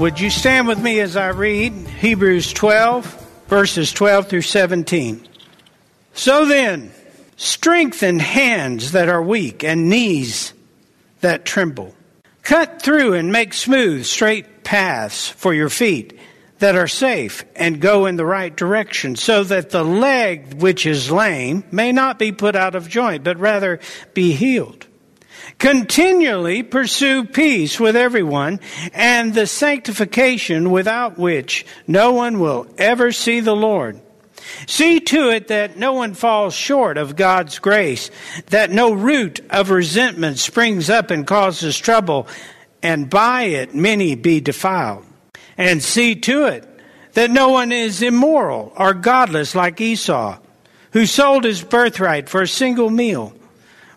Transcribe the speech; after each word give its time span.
Would 0.00 0.18
you 0.18 0.30
stand 0.30 0.66
with 0.66 0.80
me 0.80 0.98
as 1.00 1.14
I 1.14 1.28
read 1.28 1.74
Hebrews 1.74 2.54
12, 2.54 3.44
verses 3.48 3.92
12 3.92 4.28
through 4.28 4.40
17? 4.40 5.28
So 6.14 6.46
then, 6.46 6.90
strengthen 7.36 8.18
hands 8.18 8.92
that 8.92 9.10
are 9.10 9.22
weak 9.22 9.62
and 9.62 9.90
knees 9.90 10.54
that 11.20 11.44
tremble. 11.44 11.94
Cut 12.42 12.80
through 12.80 13.12
and 13.12 13.30
make 13.30 13.52
smooth, 13.52 14.06
straight 14.06 14.64
paths 14.64 15.28
for 15.28 15.52
your 15.52 15.68
feet 15.68 16.18
that 16.60 16.76
are 16.76 16.88
safe 16.88 17.44
and 17.54 17.78
go 17.78 18.06
in 18.06 18.16
the 18.16 18.24
right 18.24 18.56
direction, 18.56 19.16
so 19.16 19.44
that 19.44 19.68
the 19.68 19.84
leg 19.84 20.62
which 20.62 20.86
is 20.86 21.10
lame 21.10 21.62
may 21.70 21.92
not 21.92 22.18
be 22.18 22.32
put 22.32 22.56
out 22.56 22.74
of 22.74 22.88
joint, 22.88 23.22
but 23.22 23.38
rather 23.38 23.80
be 24.14 24.32
healed. 24.32 24.86
Continually 25.58 26.62
pursue 26.62 27.24
peace 27.24 27.78
with 27.78 27.96
everyone 27.96 28.60
and 28.92 29.34
the 29.34 29.46
sanctification 29.46 30.70
without 30.70 31.18
which 31.18 31.66
no 31.86 32.12
one 32.12 32.40
will 32.40 32.66
ever 32.78 33.12
see 33.12 33.40
the 33.40 33.56
Lord. 33.56 34.00
See 34.66 35.00
to 35.00 35.30
it 35.30 35.48
that 35.48 35.76
no 35.76 35.92
one 35.92 36.14
falls 36.14 36.54
short 36.54 36.98
of 36.98 37.16
God's 37.16 37.58
grace, 37.58 38.10
that 38.46 38.70
no 38.70 38.92
root 38.92 39.40
of 39.50 39.70
resentment 39.70 40.38
springs 40.38 40.90
up 40.90 41.10
and 41.10 41.26
causes 41.26 41.78
trouble, 41.78 42.26
and 42.82 43.08
by 43.08 43.44
it 43.44 43.74
many 43.74 44.14
be 44.14 44.40
defiled. 44.40 45.04
And 45.56 45.82
see 45.82 46.14
to 46.16 46.46
it 46.46 46.66
that 47.12 47.30
no 47.30 47.50
one 47.50 47.72
is 47.72 48.02
immoral 48.02 48.72
or 48.76 48.94
godless 48.94 49.54
like 49.54 49.80
Esau, 49.80 50.38
who 50.92 51.06
sold 51.06 51.44
his 51.44 51.62
birthright 51.62 52.28
for 52.28 52.42
a 52.42 52.48
single 52.48 52.90
meal. 52.90 53.34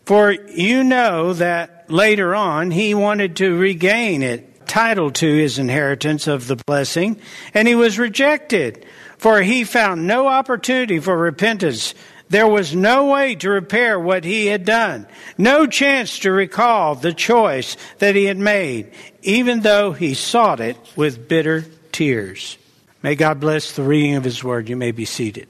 For 0.05 0.31
you 0.31 0.83
know 0.83 1.33
that 1.33 1.89
later 1.89 2.35
on 2.35 2.71
he 2.71 2.93
wanted 2.93 3.37
to 3.37 3.57
regain 3.57 4.21
it, 4.21 4.67
title 4.67 5.11
to 5.11 5.27
his 5.27 5.59
inheritance 5.59 6.27
of 6.27 6.47
the 6.47 6.55
blessing, 6.55 7.19
and 7.53 7.67
he 7.67 7.75
was 7.75 7.99
rejected, 7.99 8.85
for 9.17 9.41
he 9.41 9.63
found 9.63 10.07
no 10.07 10.27
opportunity 10.27 10.99
for 10.99 11.17
repentance. 11.17 11.93
There 12.29 12.47
was 12.47 12.75
no 12.75 13.07
way 13.07 13.35
to 13.35 13.49
repair 13.49 13.99
what 13.99 14.25
he 14.25 14.47
had 14.47 14.65
done, 14.65 15.07
no 15.37 15.67
chance 15.67 16.19
to 16.19 16.31
recall 16.31 16.95
the 16.95 17.13
choice 17.13 17.77
that 17.99 18.15
he 18.15 18.25
had 18.25 18.37
made, 18.37 18.91
even 19.21 19.61
though 19.61 19.91
he 19.91 20.15
sought 20.15 20.59
it 20.59 20.77
with 20.95 21.27
bitter 21.27 21.65
tears. 21.91 22.57
May 23.03 23.15
God 23.15 23.39
bless 23.39 23.73
the 23.73 23.83
reading 23.83 24.15
of 24.15 24.23
his 24.23 24.43
word. 24.43 24.67
You 24.67 24.75
may 24.75 24.91
be 24.91 25.05
seated. 25.05 25.47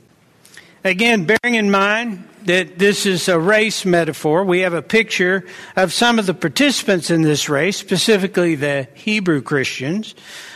Again, 0.84 1.26
bearing 1.26 1.56
in 1.56 1.72
mind 1.72 2.28
that 2.46 2.78
this 2.78 3.06
is 3.06 3.28
a 3.28 3.40
race 3.40 3.86
metaphor, 3.86 4.44
we 4.44 4.62
have 4.62 4.74
a 4.74 4.82
picture 4.82 5.46
of 5.76 5.94
some 5.94 6.20
of 6.20 6.26
the 6.26 6.34
participants 6.34 7.10
in 7.10 7.22
this 7.22 7.50
race, 7.50 7.78
specifically 7.78 8.56
the 8.56 8.88
Hebrew 8.94 9.42
Christians, 9.42 10.16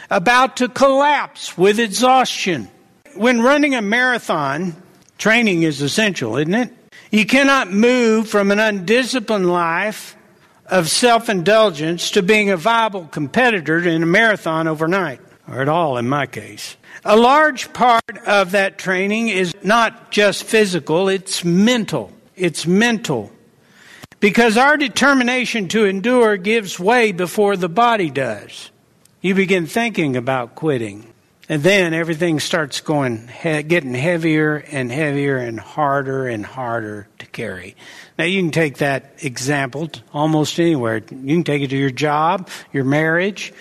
about 0.09 0.57
to 0.57 0.69
collapse 0.69 1.57
with 1.57 1.79
exhaustion. 1.79 2.69
When 3.15 3.41
running 3.41 3.75
a 3.75 3.81
marathon, 3.81 4.75
training 5.17 5.63
is 5.63 5.81
essential, 5.81 6.37
isn't 6.37 6.53
it? 6.53 6.73
You 7.11 7.25
cannot 7.25 7.71
move 7.71 8.29
from 8.29 8.51
an 8.51 8.59
undisciplined 8.59 9.49
life 9.49 10.15
of 10.65 10.89
self 10.89 11.29
indulgence 11.29 12.11
to 12.11 12.21
being 12.21 12.49
a 12.49 12.57
viable 12.57 13.05
competitor 13.05 13.79
in 13.79 14.03
a 14.03 14.05
marathon 14.05 14.67
overnight, 14.67 15.21
or 15.47 15.61
at 15.61 15.69
all 15.69 15.97
in 15.97 16.09
my 16.09 16.25
case. 16.25 16.75
A 17.09 17.15
large 17.15 17.71
part 17.71 18.17
of 18.25 18.51
that 18.51 18.77
training 18.77 19.29
is 19.29 19.55
not 19.63 20.11
just 20.11 20.43
physical, 20.43 21.07
it's 21.07 21.41
mental. 21.45 22.11
It's 22.35 22.67
mental. 22.67 23.31
Because 24.19 24.57
our 24.57 24.75
determination 24.75 25.69
to 25.69 25.85
endure 25.85 26.35
gives 26.35 26.77
way 26.77 27.13
before 27.13 27.55
the 27.55 27.69
body 27.69 28.09
does. 28.09 28.71
You 29.21 29.35
begin 29.35 29.67
thinking 29.67 30.17
about 30.17 30.55
quitting. 30.55 31.13
And 31.47 31.63
then 31.63 31.93
everything 31.93 32.41
starts 32.41 32.81
going, 32.81 33.29
getting 33.41 33.93
heavier 33.93 34.57
and 34.69 34.91
heavier 34.91 35.37
and 35.37 35.61
harder 35.61 36.27
and 36.27 36.45
harder 36.45 37.07
to 37.19 37.25
carry. 37.27 37.77
Now 38.19 38.25
you 38.25 38.41
can 38.41 38.51
take 38.51 38.79
that 38.79 39.13
example 39.23 39.89
almost 40.13 40.59
anywhere. 40.59 40.97
You 40.97 41.35
can 41.37 41.45
take 41.45 41.61
it 41.61 41.69
to 41.69 41.77
your 41.77 41.89
job, 41.89 42.49
your 42.73 42.83
marriage, 42.83 43.53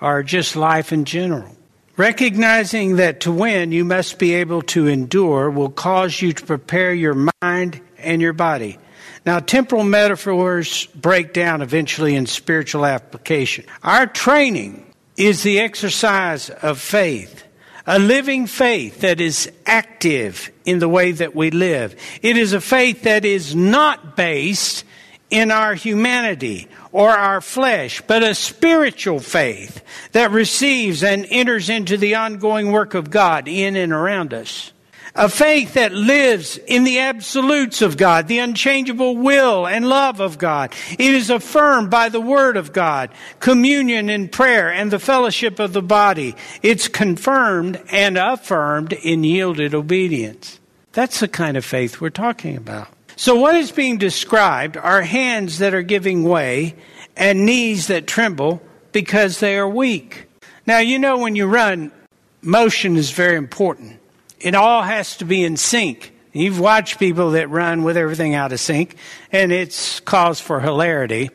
or 0.00 0.22
just 0.22 0.54
life 0.54 0.92
in 0.92 1.04
general. 1.04 1.56
Recognizing 1.96 2.96
that 2.96 3.20
to 3.20 3.32
win, 3.32 3.70
you 3.70 3.84
must 3.84 4.18
be 4.18 4.34
able 4.34 4.62
to 4.62 4.86
endure 4.86 5.50
will 5.50 5.70
cause 5.70 6.22
you 6.22 6.32
to 6.32 6.44
prepare 6.44 6.94
your 6.94 7.30
mind 7.42 7.80
and 7.98 8.22
your 8.22 8.32
body. 8.32 8.78
Now, 9.26 9.40
temporal 9.40 9.84
metaphors 9.84 10.86
break 10.86 11.34
down 11.34 11.60
eventually 11.60 12.16
in 12.16 12.26
spiritual 12.26 12.86
application. 12.86 13.66
Our 13.82 14.06
training 14.06 14.86
is 15.18 15.42
the 15.42 15.60
exercise 15.60 16.48
of 16.48 16.80
faith, 16.80 17.44
a 17.86 17.98
living 17.98 18.46
faith 18.46 19.00
that 19.00 19.20
is 19.20 19.52
active 19.66 20.50
in 20.64 20.78
the 20.78 20.88
way 20.88 21.12
that 21.12 21.36
we 21.36 21.50
live. 21.50 21.94
It 22.22 22.38
is 22.38 22.54
a 22.54 22.60
faith 22.60 23.02
that 23.02 23.26
is 23.26 23.54
not 23.54 24.16
based 24.16 24.84
in 25.30 25.50
our 25.50 25.74
humanity 25.74 26.68
or 26.92 27.10
our 27.10 27.40
flesh, 27.40 28.02
but 28.06 28.22
a 28.22 28.34
spiritual 28.34 29.18
faith 29.18 29.82
that 30.12 30.30
receives 30.30 31.02
and 31.02 31.26
enters 31.30 31.68
into 31.68 31.96
the 31.96 32.14
ongoing 32.14 32.70
work 32.70 32.94
of 32.94 33.10
God 33.10 33.48
in 33.48 33.74
and 33.76 33.92
around 33.92 34.32
us. 34.32 34.72
A 35.14 35.28
faith 35.28 35.74
that 35.74 35.92
lives 35.92 36.56
in 36.56 36.84
the 36.84 37.00
absolutes 37.00 37.82
of 37.82 37.98
God, 37.98 38.28
the 38.28 38.38
unchangeable 38.38 39.14
will 39.14 39.66
and 39.66 39.86
love 39.86 40.20
of 40.20 40.38
God. 40.38 40.72
It 40.92 41.00
is 41.00 41.28
affirmed 41.28 41.90
by 41.90 42.08
the 42.08 42.20
Word 42.20 42.56
of 42.56 42.72
God, 42.72 43.10
communion 43.38 44.08
and 44.08 44.32
prayer, 44.32 44.72
and 44.72 44.90
the 44.90 44.98
fellowship 44.98 45.58
of 45.58 45.74
the 45.74 45.82
body. 45.82 46.34
It's 46.62 46.88
confirmed 46.88 47.82
and 47.90 48.16
affirmed 48.16 48.94
in 48.94 49.22
yielded 49.22 49.74
obedience. 49.74 50.60
That's 50.92 51.20
the 51.20 51.28
kind 51.28 51.58
of 51.58 51.64
faith 51.64 52.00
we're 52.00 52.08
talking 52.08 52.56
about. 52.56 52.88
So, 53.16 53.36
what 53.36 53.54
is 53.54 53.70
being 53.70 53.98
described 53.98 54.76
are 54.76 55.02
hands 55.02 55.58
that 55.58 55.74
are 55.74 55.82
giving 55.82 56.24
way 56.24 56.74
and 57.16 57.44
knees 57.44 57.88
that 57.88 58.06
tremble 58.06 58.62
because 58.92 59.40
they 59.40 59.56
are 59.58 59.68
weak. 59.68 60.26
Now, 60.66 60.78
you 60.78 60.98
know, 60.98 61.18
when 61.18 61.36
you 61.36 61.46
run, 61.46 61.92
motion 62.40 62.96
is 62.96 63.10
very 63.10 63.36
important. 63.36 63.98
It 64.40 64.54
all 64.54 64.82
has 64.82 65.16
to 65.18 65.24
be 65.24 65.44
in 65.44 65.56
sync. 65.56 66.12
You've 66.32 66.60
watched 66.60 66.98
people 66.98 67.32
that 67.32 67.50
run 67.50 67.84
with 67.84 67.96
everything 67.96 68.34
out 68.34 68.52
of 68.52 68.60
sync, 68.60 68.96
and 69.30 69.52
it's 69.52 70.00
cause 70.00 70.40
for 70.40 70.60
hilarity. 70.60 71.30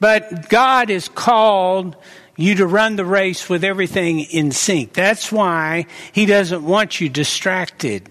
But 0.00 0.48
God 0.48 0.90
has 0.90 1.08
called 1.08 1.96
you 2.36 2.54
to 2.54 2.66
run 2.66 2.94
the 2.94 3.04
race 3.04 3.48
with 3.48 3.64
everything 3.64 4.20
in 4.20 4.52
sync. 4.52 4.92
That's 4.92 5.32
why 5.32 5.86
He 6.12 6.24
doesn't 6.24 6.64
want 6.64 7.00
you 7.00 7.08
distracted. 7.08 8.08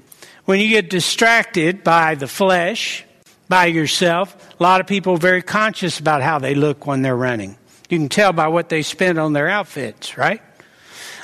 When 0.47 0.59
you 0.61 0.69
get 0.69 0.89
distracted 0.89 1.83
by 1.83 2.15
the 2.15 2.27
flesh, 2.27 3.05
by 3.49 3.65
yourself. 3.65 4.35
A 4.59 4.63
lot 4.63 4.81
of 4.81 4.87
people 4.87 5.13
are 5.13 5.19
very 5.19 5.41
conscious 5.41 5.99
about 5.99 6.21
how 6.21 6.39
they 6.39 6.55
look 6.55 6.85
when 6.85 7.01
they're 7.01 7.15
running. 7.15 7.57
You 7.89 7.97
can 7.99 8.09
tell 8.09 8.33
by 8.33 8.47
what 8.47 8.69
they 8.69 8.81
spend 8.81 9.17
on 9.17 9.33
their 9.33 9.47
outfits, 9.47 10.17
right? 10.17 10.41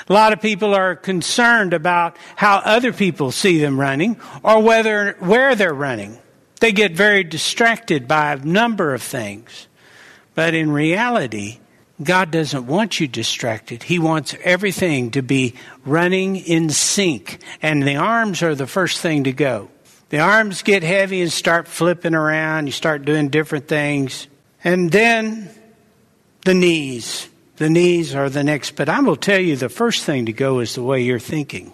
A 0.08 0.12
lot 0.12 0.32
of 0.32 0.40
people 0.40 0.74
are 0.74 0.96
concerned 0.96 1.72
about 1.72 2.16
how 2.36 2.56
other 2.58 2.92
people 2.92 3.32
see 3.32 3.58
them 3.58 3.80
running 3.80 4.18
or 4.42 4.62
whether 4.62 5.16
where 5.20 5.54
they're 5.54 5.74
running. 5.74 6.18
They 6.60 6.72
get 6.72 6.92
very 6.92 7.24
distracted 7.24 8.06
by 8.06 8.32
a 8.32 8.36
number 8.36 8.94
of 8.94 9.02
things. 9.02 9.66
But 10.34 10.54
in 10.54 10.70
reality, 10.70 11.58
God 12.02 12.30
doesn't 12.32 12.66
want 12.66 12.98
you 12.98 13.06
distracted. 13.06 13.84
He 13.84 13.98
wants 13.98 14.34
everything 14.42 15.12
to 15.12 15.22
be 15.22 15.54
running 15.84 16.36
in 16.36 16.70
sync. 16.70 17.38
And 17.62 17.82
the 17.82 17.96
arms 17.96 18.42
are 18.42 18.54
the 18.54 18.66
first 18.66 19.00
thing 19.00 19.24
to 19.24 19.32
go. 19.32 19.70
The 20.08 20.18
arms 20.18 20.62
get 20.62 20.82
heavy 20.82 21.22
and 21.22 21.32
start 21.32 21.68
flipping 21.68 22.14
around. 22.14 22.66
You 22.66 22.72
start 22.72 23.04
doing 23.04 23.28
different 23.28 23.68
things. 23.68 24.26
And 24.64 24.90
then 24.90 25.50
the 26.44 26.54
knees. 26.54 27.28
The 27.56 27.70
knees 27.70 28.14
are 28.14 28.28
the 28.28 28.42
next. 28.42 28.72
But 28.72 28.88
I 28.88 29.00
will 29.00 29.16
tell 29.16 29.38
you 29.38 29.56
the 29.56 29.68
first 29.68 30.04
thing 30.04 30.26
to 30.26 30.32
go 30.32 30.58
is 30.58 30.74
the 30.74 30.82
way 30.82 31.02
you're 31.02 31.20
thinking. 31.20 31.72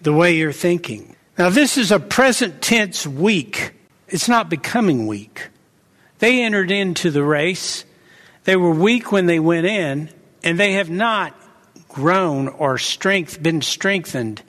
The 0.00 0.12
way 0.12 0.36
you're 0.36 0.52
thinking. 0.52 1.14
Now, 1.36 1.50
this 1.50 1.76
is 1.76 1.92
a 1.92 2.00
present 2.00 2.62
tense 2.62 3.06
weak. 3.06 3.72
It's 4.08 4.28
not 4.28 4.48
becoming 4.48 5.06
weak. 5.06 5.48
They 6.18 6.42
entered 6.42 6.70
into 6.70 7.10
the 7.10 7.22
race. 7.22 7.84
They 8.48 8.56
were 8.56 8.70
weak 8.70 9.12
when 9.12 9.26
they 9.26 9.40
went 9.40 9.66
in, 9.66 10.08
and 10.42 10.58
they 10.58 10.72
have 10.72 10.88
not 10.88 11.38
grown 11.86 12.48
or 12.48 12.78
strength 12.78 13.42
been 13.42 13.60
strengthened 13.60 14.40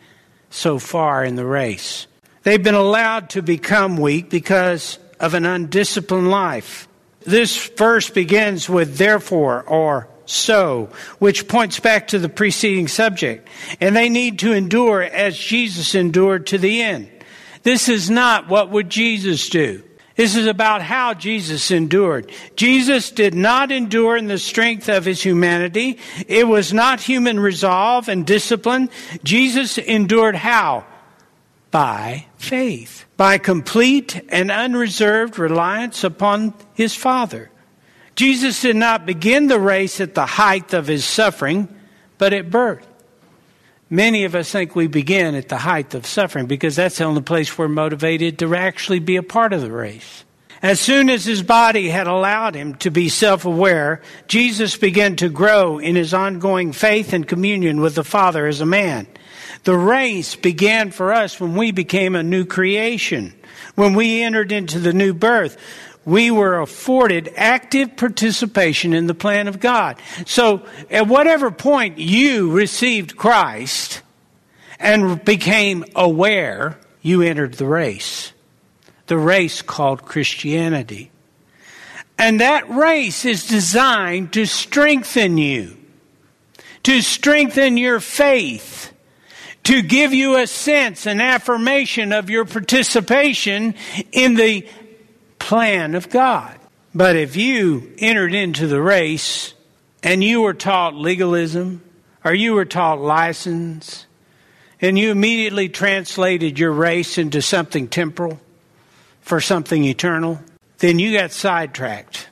so 0.50 0.80
far 0.80 1.26
in 1.26 1.36
the 1.36 1.46
race. 1.46 2.08
They've 2.44 2.64
been 2.64 2.76
allowed 2.76 3.32
to 3.32 3.42
become 3.42 3.98
weak 3.98 4.30
because 4.30 5.00
of 5.20 5.34
an 5.34 5.46
undisciplined 5.46 6.32
life. 6.32 6.88
This 7.26 7.68
verse 7.76 8.10
begins 8.10 8.70
with 8.70 8.96
therefore 8.96 9.64
or 9.64 10.08
so, 10.26 10.94
which 11.18 11.50
points 11.50 11.82
back 11.82 12.08
to 12.08 12.20
the 12.20 12.30
preceding 12.30 12.88
subject. 12.88 13.50
And 13.82 13.98
they 13.98 14.08
need 14.08 14.40
to 14.40 14.54
endure 14.54 15.04
as 15.04 15.38
Jesus 15.38 15.94
endured 15.94 16.48
to 16.48 16.58
the 16.58 16.82
end. 16.84 17.10
This 17.64 17.90
is 17.90 18.10
not 18.10 18.48
what 18.48 18.70
would 18.70 18.90
Jesus 18.90 19.50
do. 19.50 19.84
This 20.20 20.36
is 20.36 20.48
about 20.48 20.82
how 20.82 21.14
Jesus 21.14 21.72
endured. 21.72 22.30
Jesus 22.58 23.10
did 23.10 23.34
not 23.34 23.72
endure 23.72 24.18
in 24.18 24.28
the 24.28 24.38
strength 24.38 24.90
of 24.90 25.06
his 25.06 25.24
humanity. 25.24 25.98
It 26.28 26.46
was 26.46 26.74
not 26.74 27.00
human 27.00 27.40
resolve 27.40 28.10
and 28.10 28.28
discipline. 28.28 28.90
Jesus 29.24 29.78
endured 29.78 30.36
how? 30.36 30.86
By 31.72 32.26
faith. 32.36 33.06
By 33.16 33.38
complete 33.38 34.20
and 34.28 34.52
unreserved 34.52 35.40
reliance 35.40 36.04
upon 36.04 36.54
his 36.74 36.94
Father. 36.94 37.50
Jesus 38.18 38.62
did 38.62 38.76
not 38.76 39.06
begin 39.06 39.48
the 39.48 39.58
race 39.58 40.02
at 40.02 40.16
the 40.16 40.26
height 40.26 40.74
of 40.74 40.88
his 40.88 41.06
suffering, 41.06 41.74
but 42.18 42.34
at 42.34 42.50
birth. 42.50 42.86
Many 43.90 44.26
of 44.26 44.36
us 44.36 44.52
think 44.52 44.76
we 44.76 44.86
begin 44.86 45.34
at 45.34 45.50
the 45.50 45.58
height 45.58 45.96
of 45.96 46.06
suffering 46.06 46.46
because 46.46 46.76
that's 46.76 47.00
the 47.00 47.06
only 47.06 47.24
place 47.24 47.58
we're 47.58 47.68
motivated 47.68 48.38
to 48.40 48.54
actually 48.54 49.00
be 49.00 49.16
a 49.16 49.24
part 49.24 49.52
of 49.52 49.62
the 49.62 49.72
race. 49.72 50.24
As 50.62 50.80
soon 50.80 51.10
as 51.10 51.26
his 51.26 51.42
body 51.42 51.90
had 51.90 52.06
allowed 52.06 52.54
him 52.54 52.76
to 52.76 52.92
be 52.92 53.10
self 53.10 53.46
aware, 53.46 54.02
Jesus 54.28 54.78
began 54.78 55.16
to 55.16 55.30
grow 55.30 55.80
in 55.80 55.96
his 55.96 56.14
ongoing 56.14 56.72
faith 56.72 57.14
and 57.14 57.28
communion 57.28 57.82
with 57.82 57.96
the 57.96 58.04
Father 58.04 58.46
as 58.46 58.62
a 58.62 58.66
man. 58.66 59.08
The 59.64 59.78
race 59.78 60.36
began 60.36 60.92
for 60.92 61.12
us 61.12 61.40
when 61.40 61.56
we 61.56 61.72
became 61.72 62.16
a 62.16 62.24
new 62.24 62.46
creation, 62.46 63.34
when 63.76 63.96
we 63.96 64.22
entered 64.22 64.52
into 64.52 64.80
the 64.80 64.94
new 64.94 65.14
birth 65.14 65.58
we 66.10 66.32
were 66.32 66.60
afforded 66.60 67.32
active 67.36 67.96
participation 67.96 68.94
in 68.94 69.08
the 69.08 69.14
plan 69.14 69.48
of 69.48 69.60
God. 69.60 69.98
So, 70.26 70.66
at 70.90 71.08
whatever 71.08 71.52
point 71.52 72.00
you 72.00 72.52
received 72.52 73.16
Christ 73.16 74.02
and 74.80 75.24
became 75.24 75.86
aware, 75.96 76.80
you 77.02 77.22
entered 77.22 77.54
the 77.54 77.68
race. 77.68 78.34
The 79.08 79.18
race 79.18 79.62
called 79.62 80.04
Christianity. 80.04 81.12
And 82.18 82.42
that 82.42 82.70
race 82.70 83.24
is 83.24 83.48
designed 83.48 84.34
to 84.34 84.46
strengthen 84.46 85.38
you, 85.38 85.78
to 86.84 87.02
strengthen 87.02 87.78
your 87.78 88.00
faith, 88.00 88.92
to 89.64 89.82
give 89.82 90.14
you 90.14 90.38
a 90.38 90.48
sense, 90.48 91.06
an 91.06 91.22
affirmation 91.22 92.12
of 92.12 92.30
your 92.30 92.46
participation 92.46 93.76
in 94.12 94.34
the 94.34 94.68
plan 95.50 95.96
of 95.96 96.12
God. 96.12 96.60
But 96.94 97.16
if 97.16 97.36
you 97.36 97.92
entered 97.98 98.36
into 98.36 98.68
the 98.68 98.80
race 98.80 99.56
and 100.04 100.24
you 100.24 100.44
were 100.44 100.54
taught 100.54 100.94
legalism 100.94 101.82
or 102.24 102.36
you 102.36 102.54
were 102.54 102.66
taught 102.66 103.02
license 103.02 104.06
and 104.80 104.98
you 104.98 105.10
immediately 105.10 105.68
translated 105.68 106.60
your 106.60 106.72
race 106.72 107.18
into 107.18 107.42
something 107.42 107.88
temporal 107.88 108.40
for 109.22 109.42
something 109.42 109.86
eternal, 109.86 110.40
then 110.78 111.00
you 111.00 111.18
got 111.18 111.32
sidetracked. 111.32 112.30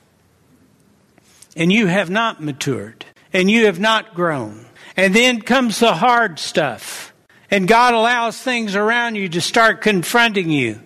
And 1.56 1.72
you 1.72 1.88
have 1.88 2.10
not 2.10 2.40
matured. 2.40 3.04
And 3.32 3.50
you 3.50 3.66
have 3.66 3.80
not 3.80 4.14
grown. 4.14 4.64
And 4.96 5.12
then 5.12 5.42
comes 5.42 5.80
the 5.80 5.94
hard 5.94 6.38
stuff. 6.38 7.12
And 7.50 7.66
God 7.66 7.94
allows 7.94 8.40
things 8.40 8.76
around 8.76 9.16
you 9.16 9.28
to 9.30 9.40
start 9.40 9.80
confronting 9.80 10.50
you 10.52 10.78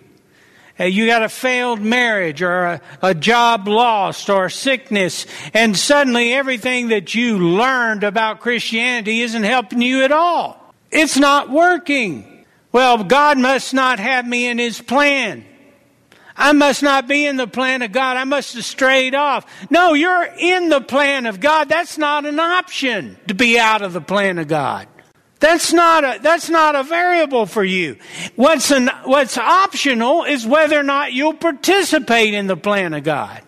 Uh, 0.79 0.85
you 0.85 1.05
got 1.05 1.21
a 1.21 1.29
failed 1.29 1.79
marriage 1.79 2.41
or 2.41 2.63
a, 2.63 2.81
a, 3.03 3.13
job 3.13 3.67
lost 3.67 4.27
or 4.29 4.49
sickness, 4.49 5.27
and 5.53 5.77
suddenly 5.77 6.33
everything 6.33 6.87
that 6.87 7.13
you 7.13 7.37
learned 7.37 8.03
about 8.03 8.39
Christianity 8.39 9.21
isn't 9.21 9.43
helping 9.43 9.83
you 9.83 10.03
at 10.03 10.11
all. 10.11 10.73
It's 10.89 11.17
not 11.17 11.51
working. 11.51 12.45
Well, 12.71 13.03
God 13.03 13.37
must 13.37 13.75
not 13.75 13.99
have 13.99 14.27
me 14.27 14.47
in 14.47 14.57
His 14.57 14.81
plan. 14.81 15.45
I 16.35 16.53
must 16.53 16.81
not 16.81 17.07
be 17.07 17.27
in 17.27 17.37
the 17.37 17.47
plan 17.47 17.83
of 17.83 17.91
God. 17.91 18.17
I 18.17 18.23
must 18.23 18.55
have 18.55 18.65
strayed 18.65 19.13
off. 19.13 19.45
No, 19.69 19.93
you're 19.93 20.27
in 20.39 20.69
the 20.69 20.81
plan 20.81 21.27
of 21.27 21.39
God. 21.39 21.69
That's 21.69 21.99
not 21.99 22.25
an 22.25 22.39
option 22.39 23.17
to 23.27 23.35
be 23.35 23.59
out 23.59 23.83
of 23.83 23.93
the 23.93 24.01
plan 24.01 24.39
of 24.39 24.47
God. 24.47 24.87
That's 25.43 25.73
not 25.73 26.05
a, 26.05 26.19
that's 26.21 26.49
not 26.49 26.73
a 26.73 26.83
variable 26.83 27.45
for 27.45 27.65
you. 27.65 27.97
What's, 28.37 28.71
an, 28.71 28.89
what's 29.03 29.37
optional 29.37 30.23
is 30.23 30.47
whether 30.47 30.79
or 30.79 30.83
not 30.83 31.11
you'll 31.11 31.33
participate 31.33 32.33
in 32.33 32.47
the 32.47 32.55
plan 32.55 32.93
of 32.93 33.03
God. 33.03 33.41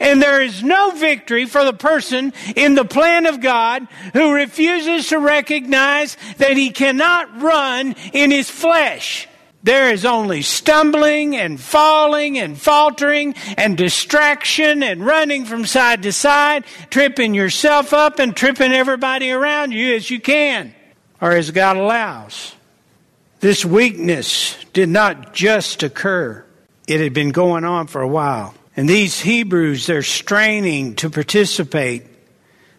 And 0.00 0.22
there 0.22 0.40
is 0.40 0.62
no 0.62 0.92
victory 0.92 1.46
for 1.46 1.64
the 1.64 1.72
person 1.72 2.32
in 2.54 2.76
the 2.76 2.84
plan 2.84 3.26
of 3.26 3.40
God 3.40 3.88
who 4.12 4.32
refuses 4.32 5.08
to 5.08 5.18
recognize 5.18 6.16
that 6.36 6.56
he 6.56 6.70
cannot 6.70 7.42
run 7.42 7.96
in 8.12 8.30
his 8.30 8.48
flesh. 8.48 9.26
There 9.64 9.92
is 9.92 10.04
only 10.04 10.42
stumbling 10.42 11.34
and 11.34 11.60
falling 11.60 12.38
and 12.38 12.56
faltering 12.56 13.34
and 13.56 13.76
distraction 13.76 14.84
and 14.84 15.04
running 15.04 15.44
from 15.44 15.66
side 15.66 16.04
to 16.04 16.12
side, 16.12 16.66
tripping 16.88 17.34
yourself 17.34 17.92
up 17.92 18.20
and 18.20 18.36
tripping 18.36 18.70
everybody 18.70 19.32
around 19.32 19.72
you 19.72 19.96
as 19.96 20.08
you 20.08 20.20
can 20.20 20.72
or 21.20 21.32
as 21.32 21.50
God 21.50 21.76
allows. 21.76 22.54
This 23.40 23.64
weakness 23.64 24.56
did 24.72 24.88
not 24.88 25.32
just 25.32 25.82
occur, 25.82 26.44
it 26.86 27.00
had 27.00 27.14
been 27.14 27.30
going 27.30 27.64
on 27.64 27.86
for 27.86 28.02
a 28.02 28.08
while. 28.08 28.54
And 28.76 28.88
these 28.88 29.20
Hebrews, 29.20 29.86
they're 29.86 30.02
straining 30.02 30.94
to 30.96 31.10
participate, 31.10 32.04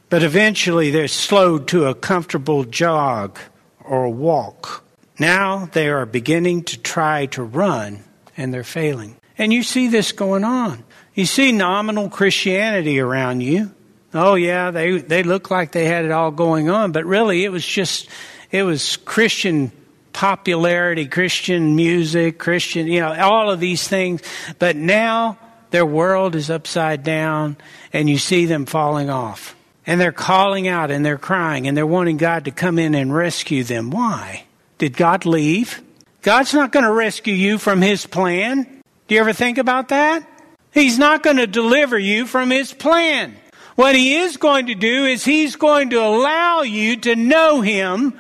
but 0.09 0.23
eventually 0.23 0.91
they're 0.91 1.07
slowed 1.07 1.67
to 1.69 1.85
a 1.85 1.95
comfortable 1.95 2.63
jog 2.63 3.39
or 3.83 4.09
walk. 4.09 4.83
Now 5.19 5.69
they 5.71 5.89
are 5.89 6.05
beginning 6.05 6.63
to 6.65 6.79
try 6.79 7.27
to 7.27 7.43
run, 7.43 8.03
and 8.37 8.53
they're 8.53 8.63
failing. 8.63 9.17
And 9.37 9.51
you 9.51 9.63
see 9.63 9.87
this 9.87 10.11
going 10.11 10.43
on. 10.43 10.83
You 11.13 11.25
see 11.25 11.51
nominal 11.51 12.09
Christianity 12.09 12.99
around 12.99 13.41
you. 13.41 13.71
Oh 14.13 14.35
yeah, 14.35 14.71
they 14.71 14.99
they 14.99 15.23
look 15.23 15.51
like 15.51 15.71
they 15.71 15.85
had 15.85 16.05
it 16.05 16.11
all 16.11 16.31
going 16.31 16.69
on, 16.69 16.91
but 16.91 17.05
really 17.05 17.43
it 17.45 17.51
was 17.51 17.65
just 17.65 18.09
it 18.51 18.63
was 18.63 18.97
Christian 18.97 19.71
popularity, 20.13 21.07
Christian 21.07 21.75
music, 21.75 22.37
Christian, 22.37 22.87
you 22.87 22.99
know, 22.99 23.13
all 23.13 23.49
of 23.49 23.59
these 23.59 23.87
things. 23.87 24.21
But 24.59 24.75
now 24.75 25.37
their 25.71 25.85
world 25.85 26.35
is 26.35 26.49
upside 26.49 27.03
down 27.03 27.57
and 27.93 28.09
you 28.09 28.17
see 28.17 28.45
them 28.45 28.65
falling 28.65 29.09
off. 29.09 29.55
And 29.87 29.99
they're 29.99 30.11
calling 30.11 30.67
out 30.67 30.91
and 30.91 31.05
they're 31.05 31.17
crying 31.17 31.67
and 31.67 31.75
they're 31.75 31.87
wanting 31.87 32.17
God 32.17 32.45
to 32.45 32.51
come 32.51 32.77
in 32.77 32.93
and 32.93 33.13
rescue 33.13 33.63
them. 33.63 33.89
Why? 33.89 34.45
Did 34.77 34.95
God 34.95 35.25
leave? 35.25 35.81
God's 36.21 36.53
not 36.53 36.71
going 36.71 36.85
to 36.85 36.91
rescue 36.91 37.33
you 37.33 37.57
from 37.57 37.81
His 37.81 38.05
plan. 38.05 38.63
Do 39.07 39.15
you 39.15 39.21
ever 39.21 39.33
think 39.33 39.57
about 39.57 39.89
that? 39.89 40.27
He's 40.71 40.99
not 40.99 41.23
going 41.23 41.37
to 41.37 41.47
deliver 41.47 41.97
you 41.97 42.27
from 42.27 42.51
His 42.51 42.73
plan. 42.73 43.35
What 43.75 43.95
He 43.95 44.17
is 44.17 44.37
going 44.37 44.67
to 44.67 44.75
do 44.75 45.05
is 45.05 45.25
He's 45.25 45.55
going 45.55 45.89
to 45.91 46.01
allow 46.01 46.61
you 46.61 46.97
to 46.97 47.15
know 47.15 47.61
Him 47.61 48.13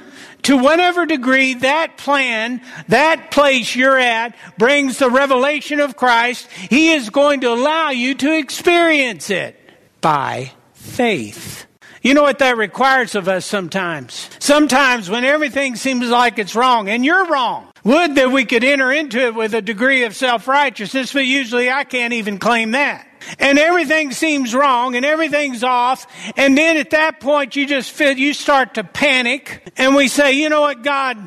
to 0.43 0.57
whatever 0.57 1.05
degree 1.05 1.53
that 1.55 1.97
plan, 1.97 2.61
that 2.87 3.31
place 3.31 3.75
you're 3.75 3.99
at 3.99 4.35
brings 4.57 4.97
the 4.97 5.09
revelation 5.09 5.79
of 5.79 5.95
Christ, 5.95 6.49
He 6.51 6.91
is 6.91 7.09
going 7.09 7.41
to 7.41 7.53
allow 7.53 7.89
you 7.89 8.15
to 8.15 8.37
experience 8.37 9.29
it 9.29 9.59
by 10.01 10.51
faith. 10.73 11.65
You 12.01 12.15
know 12.15 12.23
what 12.23 12.39
that 12.39 12.57
requires 12.57 13.13
of 13.13 13.27
us 13.27 13.45
sometimes? 13.45 14.27
Sometimes 14.39 15.07
when 15.07 15.23
everything 15.23 15.75
seems 15.75 16.09
like 16.09 16.39
it's 16.39 16.55
wrong, 16.55 16.89
and 16.89 17.05
you're 17.05 17.27
wrong, 17.27 17.71
would 17.83 18.15
that 18.15 18.31
we 18.31 18.45
could 18.45 18.63
enter 18.63 18.91
into 18.91 19.19
it 19.19 19.35
with 19.35 19.53
a 19.53 19.61
degree 19.61 20.03
of 20.05 20.15
self-righteousness, 20.15 21.13
but 21.13 21.25
usually 21.25 21.69
I 21.69 21.83
can't 21.83 22.13
even 22.13 22.39
claim 22.39 22.71
that. 22.71 23.07
And 23.39 23.59
everything 23.59 24.11
seems 24.11 24.53
wrong 24.53 24.95
and 24.95 25.05
everything's 25.05 25.63
off. 25.63 26.07
And 26.37 26.57
then 26.57 26.77
at 26.77 26.91
that 26.91 27.19
point 27.19 27.55
you 27.55 27.65
just 27.65 27.91
feel, 27.91 28.17
you 28.17 28.33
start 28.33 28.75
to 28.75 28.83
panic 28.83 29.71
and 29.77 29.95
we 29.95 30.07
say, 30.07 30.33
you 30.33 30.49
know 30.49 30.61
what, 30.61 30.83
God, 30.83 31.17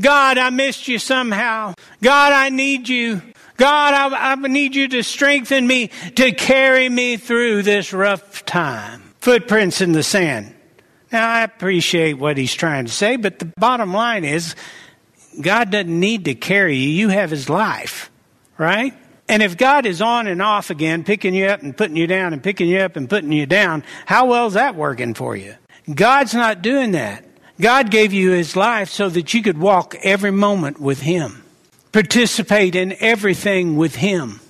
God, 0.00 0.38
I 0.38 0.50
missed 0.50 0.88
you 0.88 0.98
somehow. 0.98 1.74
God, 2.02 2.32
I 2.32 2.48
need 2.48 2.88
you. 2.88 3.22
God, 3.56 3.94
I, 3.94 4.32
I 4.32 4.34
need 4.34 4.74
you 4.74 4.88
to 4.88 5.02
strengthen 5.02 5.66
me 5.66 5.88
to 6.16 6.32
carry 6.32 6.88
me 6.88 7.16
through 7.16 7.62
this 7.62 7.92
rough 7.92 8.44
time. 8.44 9.02
Footprints 9.20 9.80
in 9.80 9.92
the 9.92 10.02
sand. 10.02 10.54
Now, 11.12 11.30
I 11.30 11.42
appreciate 11.42 12.14
what 12.14 12.38
he's 12.38 12.54
trying 12.54 12.86
to 12.86 12.92
say, 12.92 13.16
but 13.16 13.38
the 13.38 13.44
bottom 13.44 13.92
line 13.92 14.24
is 14.24 14.54
God 15.40 15.70
doesn't 15.70 16.00
need 16.00 16.24
to 16.24 16.34
carry 16.34 16.76
you. 16.76 16.88
You 16.88 17.08
have 17.08 17.30
his 17.30 17.48
life, 17.48 18.10
right? 18.56 18.94
And 19.28 19.42
if 19.42 19.56
God 19.56 19.86
is 19.86 20.02
on 20.02 20.26
and 20.26 20.42
off 20.42 20.70
again, 20.70 21.04
picking 21.04 21.34
you 21.34 21.46
up 21.46 21.62
and 21.62 21.76
putting 21.76 21.96
you 21.96 22.06
down 22.06 22.32
and 22.32 22.42
picking 22.42 22.68
you 22.68 22.80
up 22.80 22.96
and 22.96 23.08
putting 23.08 23.32
you 23.32 23.46
down, 23.46 23.84
how 24.04 24.26
well 24.26 24.46
is 24.46 24.54
that 24.54 24.74
working 24.74 25.14
for 25.14 25.36
you? 25.36 25.54
God's 25.92 26.34
not 26.34 26.62
doing 26.62 26.92
that. 26.92 27.24
God 27.60 27.90
gave 27.90 28.12
you 28.12 28.32
his 28.32 28.56
life 28.56 28.90
so 28.90 29.08
that 29.08 29.32
you 29.34 29.42
could 29.42 29.58
walk 29.58 29.94
every 30.02 30.32
moment 30.32 30.80
with 30.80 31.00
him, 31.00 31.44
participate 31.92 32.74
in 32.74 32.96
everything 33.00 33.76
with 33.76 33.94
him. 33.94 34.40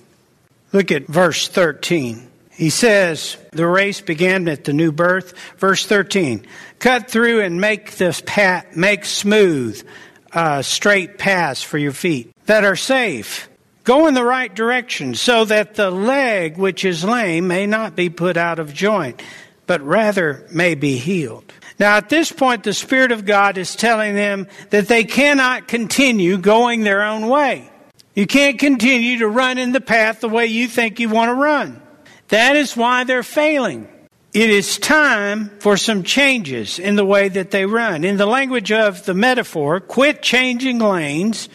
Look 0.71 0.91
at 0.91 1.07
verse 1.07 1.47
13. 1.47 2.29
He 2.51 2.69
says, 2.69 3.37
the 3.51 3.67
race 3.67 4.01
began 4.01 4.47
at 4.47 4.63
the 4.63 4.73
new 4.73 4.91
birth. 4.91 5.33
Verse 5.57 5.85
13, 5.85 6.45
cut 6.79 7.09
through 7.09 7.41
and 7.41 7.59
make 7.59 7.97
this 7.97 8.21
path, 8.25 8.75
make 8.75 9.05
smooth, 9.05 9.85
uh, 10.31 10.61
straight 10.61 11.17
paths 11.17 11.61
for 11.61 11.77
your 11.77 11.91
feet 11.91 12.31
that 12.45 12.63
are 12.63 12.75
safe 12.75 13.49
Go 13.83 14.07
in 14.07 14.13
the 14.13 14.23
right 14.23 14.53
direction 14.53 15.13
so 15.13 15.43
that 15.45 15.75
the 15.75 15.91
leg 15.91 16.57
which 16.57 16.85
is 16.85 17.03
lame 17.03 17.47
may 17.47 17.67
not 17.67 17.95
be 17.95 18.09
put 18.09 18.37
out 18.37 18.59
of 18.59 18.73
joint, 18.73 19.21
but 19.67 19.81
rather 19.81 20.47
may 20.51 20.75
be 20.75 20.97
healed. 20.97 21.51
Now, 21.79 21.97
at 21.97 22.07
this 22.07 22.31
point, 22.31 22.63
the 22.63 22.73
Spirit 22.73 23.11
of 23.11 23.25
God 23.25 23.57
is 23.57 23.75
telling 23.75 24.15
them 24.15 24.47
that 24.69 24.87
they 24.87 25.03
cannot 25.03 25.67
continue 25.67 26.37
going 26.37 26.81
their 26.81 27.03
own 27.03 27.27
way. 27.27 27.69
You 28.13 28.27
can't 28.27 28.59
continue 28.59 29.19
to 29.19 29.27
run 29.27 29.57
in 29.57 29.71
the 29.71 29.81
path 29.81 30.21
the 30.21 30.29
way 30.29 30.45
you 30.45 30.67
think 30.67 30.99
you 30.99 31.09
want 31.09 31.29
to 31.29 31.33
run. 31.33 31.81
That 32.29 32.55
is 32.55 32.77
why 32.77 33.03
they're 33.03 33.23
failing. 33.23 33.87
It 34.33 34.49
is 34.49 34.77
time 34.77 35.51
for 35.59 35.77
some 35.77 36.03
changes 36.03 36.79
in 36.79 36.95
the 36.95 37.05
way 37.05 37.27
that 37.27 37.51
they 37.51 37.65
run. 37.65 38.03
In 38.03 38.17
the 38.17 38.25
language 38.25 38.71
of 38.71 39.05
the 39.05 39.13
metaphor, 39.13 39.79
quit 39.79 40.21
changing 40.21 40.79
lanes 40.79 41.49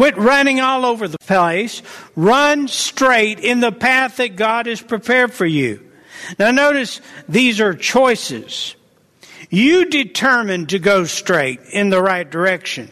Quit 0.00 0.16
running 0.16 0.60
all 0.60 0.86
over 0.86 1.06
the 1.06 1.18
place. 1.18 1.82
Run 2.16 2.68
straight 2.68 3.38
in 3.38 3.60
the 3.60 3.70
path 3.70 4.16
that 4.16 4.34
God 4.34 4.64
has 4.64 4.80
prepared 4.80 5.30
for 5.30 5.44
you. 5.44 5.86
Now 6.38 6.52
notice 6.52 7.02
these 7.28 7.60
are 7.60 7.74
choices. 7.74 8.76
You 9.50 9.90
determine 9.90 10.68
to 10.68 10.78
go 10.78 11.04
straight 11.04 11.60
in 11.70 11.90
the 11.90 12.00
right 12.00 12.30
direction. 12.30 12.90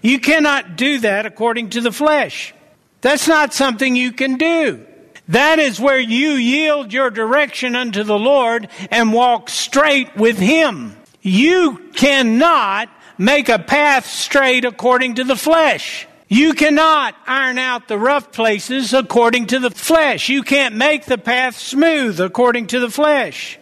You 0.00 0.20
cannot 0.20 0.76
do 0.76 1.00
that 1.00 1.26
according 1.26 1.70
to 1.70 1.80
the 1.80 1.90
flesh. 1.90 2.54
That's 3.00 3.26
not 3.26 3.52
something 3.52 3.96
you 3.96 4.12
can 4.12 4.36
do. 4.36 4.86
That 5.26 5.58
is 5.58 5.80
where 5.80 5.98
you 5.98 6.34
yield 6.34 6.92
your 6.92 7.10
direction 7.10 7.74
unto 7.74 8.04
the 8.04 8.16
Lord 8.16 8.68
and 8.92 9.12
walk 9.12 9.50
straight 9.50 10.14
with 10.14 10.38
Him. 10.38 10.94
You 11.20 11.78
cannot 11.96 12.90
make 13.18 13.48
a 13.48 13.58
path 13.58 14.06
straight 14.06 14.64
according 14.64 15.16
to 15.16 15.24
the 15.24 15.34
flesh. 15.34 16.06
You 16.34 16.52
cannot 16.54 17.14
iron 17.28 17.58
out 17.58 17.86
the 17.86 17.96
rough 17.96 18.32
places 18.32 18.92
according 18.92 19.46
to 19.46 19.60
the 19.60 19.70
flesh. 19.70 20.28
You 20.28 20.42
can't 20.42 20.74
make 20.74 21.04
the 21.04 21.16
path 21.16 21.56
smooth 21.56 22.18
according 22.18 22.66
to 22.68 22.80
the 22.80 22.90
flesh. 22.90 23.56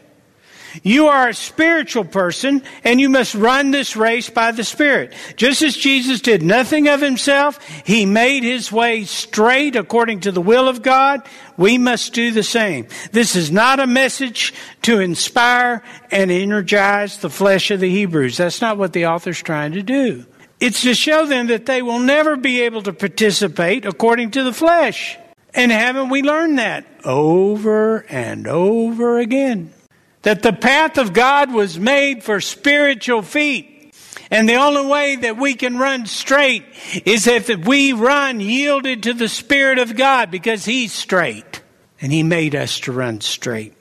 You 0.82 1.08
are 1.08 1.28
a 1.28 1.34
spiritual 1.34 2.06
person 2.06 2.62
and 2.82 2.98
you 2.98 3.10
must 3.10 3.34
run 3.34 3.72
this 3.72 3.94
race 3.94 4.30
by 4.30 4.52
the 4.52 4.64
Spirit. 4.64 5.12
Just 5.36 5.60
as 5.60 5.76
Jesus 5.76 6.22
did 6.22 6.42
nothing 6.42 6.88
of 6.88 7.02
himself, 7.02 7.62
he 7.84 8.06
made 8.06 8.42
his 8.42 8.72
way 8.72 9.04
straight 9.04 9.76
according 9.76 10.20
to 10.20 10.32
the 10.32 10.40
will 10.40 10.66
of 10.66 10.80
God. 10.80 11.20
We 11.58 11.76
must 11.76 12.14
do 12.14 12.30
the 12.30 12.42
same. 12.42 12.86
This 13.10 13.36
is 13.36 13.52
not 13.52 13.80
a 13.80 13.86
message 13.86 14.54
to 14.80 14.98
inspire 14.98 15.82
and 16.10 16.30
energize 16.30 17.18
the 17.18 17.28
flesh 17.28 17.70
of 17.70 17.80
the 17.80 17.90
Hebrews. 17.90 18.38
That's 18.38 18.62
not 18.62 18.78
what 18.78 18.94
the 18.94 19.08
author's 19.08 19.42
trying 19.42 19.72
to 19.72 19.82
do. 19.82 20.24
It's 20.62 20.82
to 20.82 20.94
show 20.94 21.26
them 21.26 21.48
that 21.48 21.66
they 21.66 21.82
will 21.82 21.98
never 21.98 22.36
be 22.36 22.60
able 22.60 22.82
to 22.82 22.92
participate 22.92 23.84
according 23.84 24.30
to 24.30 24.44
the 24.44 24.52
flesh. 24.52 25.18
And 25.52 25.72
haven't 25.72 26.08
we 26.08 26.22
learned 26.22 26.60
that 26.60 26.86
over 27.04 28.06
and 28.08 28.46
over 28.46 29.18
again? 29.18 29.74
That 30.22 30.44
the 30.44 30.52
path 30.52 30.98
of 30.98 31.14
God 31.14 31.52
was 31.52 31.80
made 31.80 32.22
for 32.22 32.40
spiritual 32.40 33.22
feet. 33.22 33.92
And 34.30 34.48
the 34.48 34.54
only 34.54 34.86
way 34.86 35.16
that 35.16 35.36
we 35.36 35.54
can 35.54 35.78
run 35.78 36.06
straight 36.06 36.64
is 37.04 37.26
if 37.26 37.48
we 37.66 37.92
run 37.92 38.38
yielded 38.38 39.02
to 39.02 39.14
the 39.14 39.28
Spirit 39.28 39.80
of 39.80 39.96
God 39.96 40.30
because 40.30 40.64
He's 40.64 40.92
straight. 40.92 41.60
And 42.00 42.12
He 42.12 42.22
made 42.22 42.54
us 42.54 42.78
to 42.80 42.92
run 42.92 43.20
straight. 43.20 43.74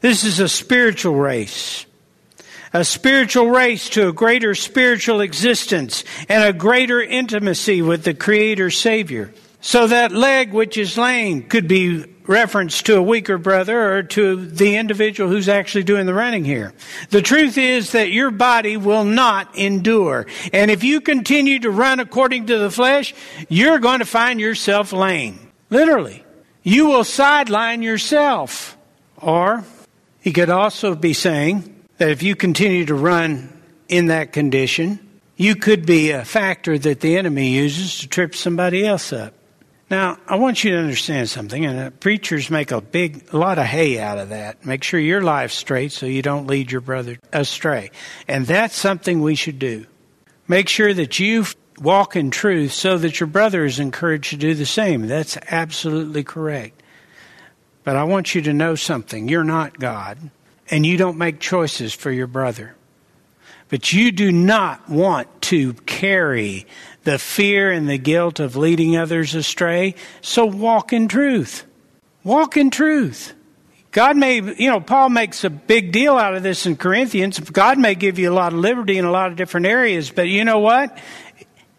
This 0.00 0.24
is 0.24 0.40
a 0.40 0.48
spiritual 0.48 1.14
race 1.14 1.86
a 2.74 2.84
spiritual 2.84 3.48
race 3.48 3.88
to 3.90 4.08
a 4.08 4.12
greater 4.12 4.54
spiritual 4.54 5.20
existence 5.20 6.02
and 6.28 6.42
a 6.42 6.52
greater 6.52 7.00
intimacy 7.00 7.80
with 7.80 8.02
the 8.02 8.12
Creator 8.12 8.70
Savior. 8.70 9.32
So 9.60 9.86
that 9.86 10.12
leg 10.12 10.52
which 10.52 10.76
is 10.76 10.98
lame 10.98 11.44
could 11.44 11.68
be 11.68 12.04
referenced 12.26 12.86
to 12.86 12.96
a 12.96 13.02
weaker 13.02 13.38
brother 13.38 13.94
or 13.94 14.02
to 14.02 14.44
the 14.46 14.76
individual 14.76 15.30
who's 15.30 15.48
actually 15.48 15.84
doing 15.84 16.06
the 16.06 16.14
running 16.14 16.44
here. 16.44 16.74
The 17.10 17.22
truth 17.22 17.56
is 17.56 17.92
that 17.92 18.10
your 18.10 18.30
body 18.30 18.76
will 18.76 19.04
not 19.04 19.56
endure. 19.56 20.26
And 20.52 20.70
if 20.70 20.82
you 20.82 21.00
continue 21.00 21.60
to 21.60 21.70
run 21.70 22.00
according 22.00 22.46
to 22.46 22.58
the 22.58 22.70
flesh, 22.70 23.14
you're 23.48 23.78
going 23.78 24.00
to 24.00 24.06
find 24.06 24.40
yourself 24.40 24.92
lame. 24.92 25.52
Literally. 25.70 26.24
You 26.62 26.86
will 26.86 27.04
sideline 27.04 27.82
yourself. 27.82 28.76
Or 29.18 29.64
he 30.20 30.32
could 30.32 30.50
also 30.50 30.94
be 30.94 31.12
saying, 31.12 31.73
that 31.98 32.10
if 32.10 32.22
you 32.22 32.34
continue 32.34 32.86
to 32.86 32.94
run 32.94 33.50
in 33.88 34.06
that 34.06 34.32
condition, 34.32 34.98
you 35.36 35.56
could 35.56 35.86
be 35.86 36.10
a 36.10 36.24
factor 36.24 36.78
that 36.78 37.00
the 37.00 37.16
enemy 37.16 37.50
uses 37.50 37.98
to 38.00 38.08
trip 38.08 38.34
somebody 38.34 38.86
else 38.86 39.12
up. 39.12 39.34
Now, 39.90 40.18
I 40.26 40.36
want 40.36 40.64
you 40.64 40.72
to 40.72 40.78
understand 40.78 41.28
something, 41.28 41.64
and 41.64 41.78
uh, 41.78 41.90
preachers 41.90 42.50
make 42.50 42.72
a 42.72 42.80
big, 42.80 43.32
a 43.32 43.36
lot 43.36 43.58
of 43.58 43.66
hay 43.66 43.98
out 43.98 44.18
of 44.18 44.30
that. 44.30 44.64
Make 44.64 44.82
sure 44.82 44.98
your 44.98 45.20
life's 45.20 45.54
straight 45.54 45.92
so 45.92 46.06
you 46.06 46.22
don't 46.22 46.46
lead 46.46 46.72
your 46.72 46.80
brother 46.80 47.18
astray. 47.32 47.90
And 48.26 48.46
that's 48.46 48.74
something 48.74 49.20
we 49.20 49.34
should 49.34 49.58
do. 49.58 49.86
Make 50.48 50.68
sure 50.68 50.94
that 50.94 51.18
you 51.18 51.44
walk 51.78 52.16
in 52.16 52.30
truth 52.30 52.72
so 52.72 52.96
that 52.98 53.20
your 53.20 53.26
brother 53.26 53.64
is 53.64 53.78
encouraged 53.78 54.30
to 54.30 54.36
do 54.36 54.54
the 54.54 54.66
same. 54.66 55.06
That's 55.06 55.36
absolutely 55.48 56.24
correct. 56.24 56.82
But 57.82 57.96
I 57.96 58.04
want 58.04 58.34
you 58.34 58.40
to 58.42 58.54
know 58.54 58.76
something. 58.76 59.28
You're 59.28 59.44
not 59.44 59.78
God 59.78 60.30
and 60.70 60.84
you 60.84 60.96
don't 60.96 61.18
make 61.18 61.40
choices 61.40 61.92
for 61.92 62.10
your 62.10 62.26
brother. 62.26 62.74
But 63.68 63.92
you 63.92 64.12
do 64.12 64.30
not 64.30 64.88
want 64.88 65.42
to 65.42 65.72
carry 65.72 66.66
the 67.04 67.18
fear 67.18 67.70
and 67.70 67.88
the 67.88 67.98
guilt 67.98 68.40
of 68.40 68.56
leading 68.56 68.96
others 68.96 69.34
astray, 69.34 69.94
so 70.20 70.44
walk 70.44 70.92
in 70.92 71.08
truth. 71.08 71.64
Walk 72.22 72.56
in 72.56 72.70
truth. 72.70 73.34
God 73.90 74.16
may, 74.16 74.36
you 74.36 74.68
know, 74.70 74.80
Paul 74.80 75.10
makes 75.10 75.44
a 75.44 75.50
big 75.50 75.92
deal 75.92 76.16
out 76.16 76.34
of 76.34 76.42
this 76.42 76.66
in 76.66 76.76
Corinthians. 76.76 77.38
God 77.38 77.78
may 77.78 77.94
give 77.94 78.18
you 78.18 78.30
a 78.30 78.34
lot 78.34 78.52
of 78.52 78.58
liberty 78.58 78.98
in 78.98 79.04
a 79.04 79.10
lot 79.10 79.30
of 79.30 79.36
different 79.36 79.66
areas, 79.66 80.10
but 80.10 80.26
you 80.28 80.44
know 80.44 80.58
what? 80.58 80.98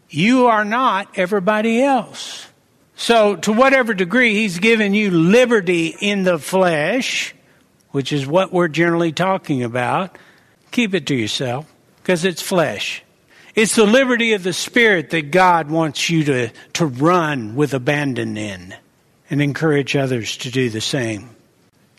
You 0.10 0.48
are 0.48 0.63
not 0.63 1.18
everybody 1.18 1.84
else. 1.84 2.48
So, 2.96 3.36
to 3.38 3.51
whatever 3.51 3.94
degree 3.94 4.34
He's 4.34 4.60
given 4.60 4.94
you 4.94 5.12
liberty 5.12 5.88
in 5.88 6.24
the 6.24 6.39
flesh, 6.39 7.36
which 7.96 8.12
is 8.12 8.28
what 8.28 8.52
we're 8.52 8.68
generally 8.68 9.14
talking 9.14 9.64
about, 9.64 10.18
keep 10.70 10.94
it 10.94 11.08
to 11.08 11.16
yourself 11.16 11.74
because 12.02 12.25
it's 12.25 12.42
flesh. 12.42 13.02
It's 13.56 13.78
the 13.78 13.86
liberty 13.86 14.34
of 14.34 14.44
the 14.44 14.52
Spirit 14.52 15.12
that 15.12 15.32
God 15.32 15.72
wants 15.72 16.10
you 16.10 16.25
to, 16.25 16.50
to 16.74 16.86
run 16.86 17.56
with 17.56 17.74
abandon 17.74 18.36
in 18.36 18.75
and 19.30 19.42
encourage 19.42 19.96
others 19.96 20.36
to 20.40 20.52
do 20.52 20.70
the 20.70 20.82
same. 20.82 21.30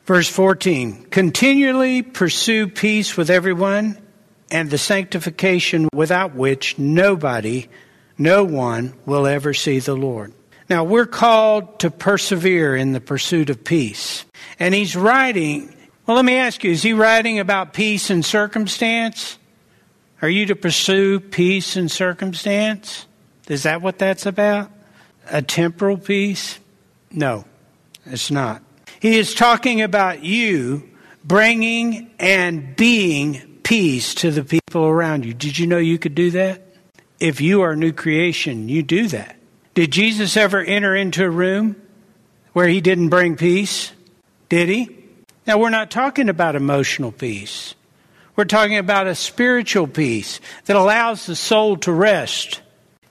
Verse 0.04 0.28
14 0.28 1.06
continually 1.06 2.02
pursue 2.02 2.68
peace 2.68 3.16
with 3.16 3.30
everyone 3.30 3.96
and 4.50 4.68
the 4.68 4.76
sanctification 4.76 5.88
without 5.94 6.34
which 6.34 6.78
nobody, 6.78 7.68
no 8.18 8.44
one 8.44 8.92
will 9.06 9.26
ever 9.26 9.54
see 9.54 9.78
the 9.78 9.96
Lord. 9.96 10.34
Now, 10.68 10.84
we're 10.84 11.06
called 11.06 11.78
to 11.80 11.90
persevere 11.90 12.76
in 12.76 12.92
the 12.92 13.00
pursuit 13.00 13.48
of 13.48 13.64
peace. 13.64 14.26
And 14.58 14.74
he's 14.74 14.94
writing, 14.94 15.72
well, 16.06 16.16
let 16.16 16.24
me 16.24 16.36
ask 16.36 16.62
you, 16.62 16.70
is 16.70 16.82
he 16.82 16.92
writing 16.92 17.38
about 17.38 17.72
peace 17.72 18.10
and 18.10 18.24
circumstance? 18.24 19.38
Are 20.22 20.28
you 20.28 20.46
to 20.46 20.56
pursue 20.56 21.20
peace 21.20 21.76
and 21.76 21.90
circumstance? 21.90 23.06
Is 23.48 23.64
that 23.64 23.82
what 23.82 23.98
that's 23.98 24.24
about? 24.24 24.70
A 25.28 25.42
temporal 25.42 25.98
peace? 25.98 26.58
No, 27.10 27.44
it's 28.04 28.30
not. 28.30 28.62
He 29.00 29.18
is 29.18 29.34
talking 29.34 29.82
about 29.82 30.22
you 30.22 30.88
bringing 31.24 32.10
and 32.18 32.76
being 32.76 33.58
peace 33.64 34.14
to 34.14 34.30
the 34.30 34.44
people 34.44 34.84
around 34.84 35.24
you. 35.24 35.34
Did 35.34 35.58
you 35.58 35.66
know 35.66 35.78
you 35.78 35.98
could 35.98 36.14
do 36.14 36.30
that? 36.30 36.62
If 37.18 37.40
you 37.40 37.62
are 37.62 37.72
a 37.72 37.76
new 37.76 37.92
creation, 37.92 38.68
you 38.68 38.82
do 38.82 39.08
that. 39.08 39.36
Did 39.74 39.90
Jesus 39.90 40.36
ever 40.36 40.62
enter 40.62 40.94
into 40.94 41.24
a 41.24 41.30
room 41.30 41.76
where 42.52 42.68
he 42.68 42.80
didn't 42.80 43.08
bring 43.08 43.36
peace? 43.36 43.92
Did 44.48 44.68
he? 44.68 44.95
Now, 45.46 45.58
we're 45.58 45.70
not 45.70 45.90
talking 45.90 46.28
about 46.28 46.56
emotional 46.56 47.12
peace. 47.12 47.74
We're 48.34 48.44
talking 48.44 48.78
about 48.78 49.06
a 49.06 49.14
spiritual 49.14 49.86
peace 49.86 50.40
that 50.64 50.76
allows 50.76 51.26
the 51.26 51.36
soul 51.36 51.76
to 51.78 51.92
rest. 51.92 52.60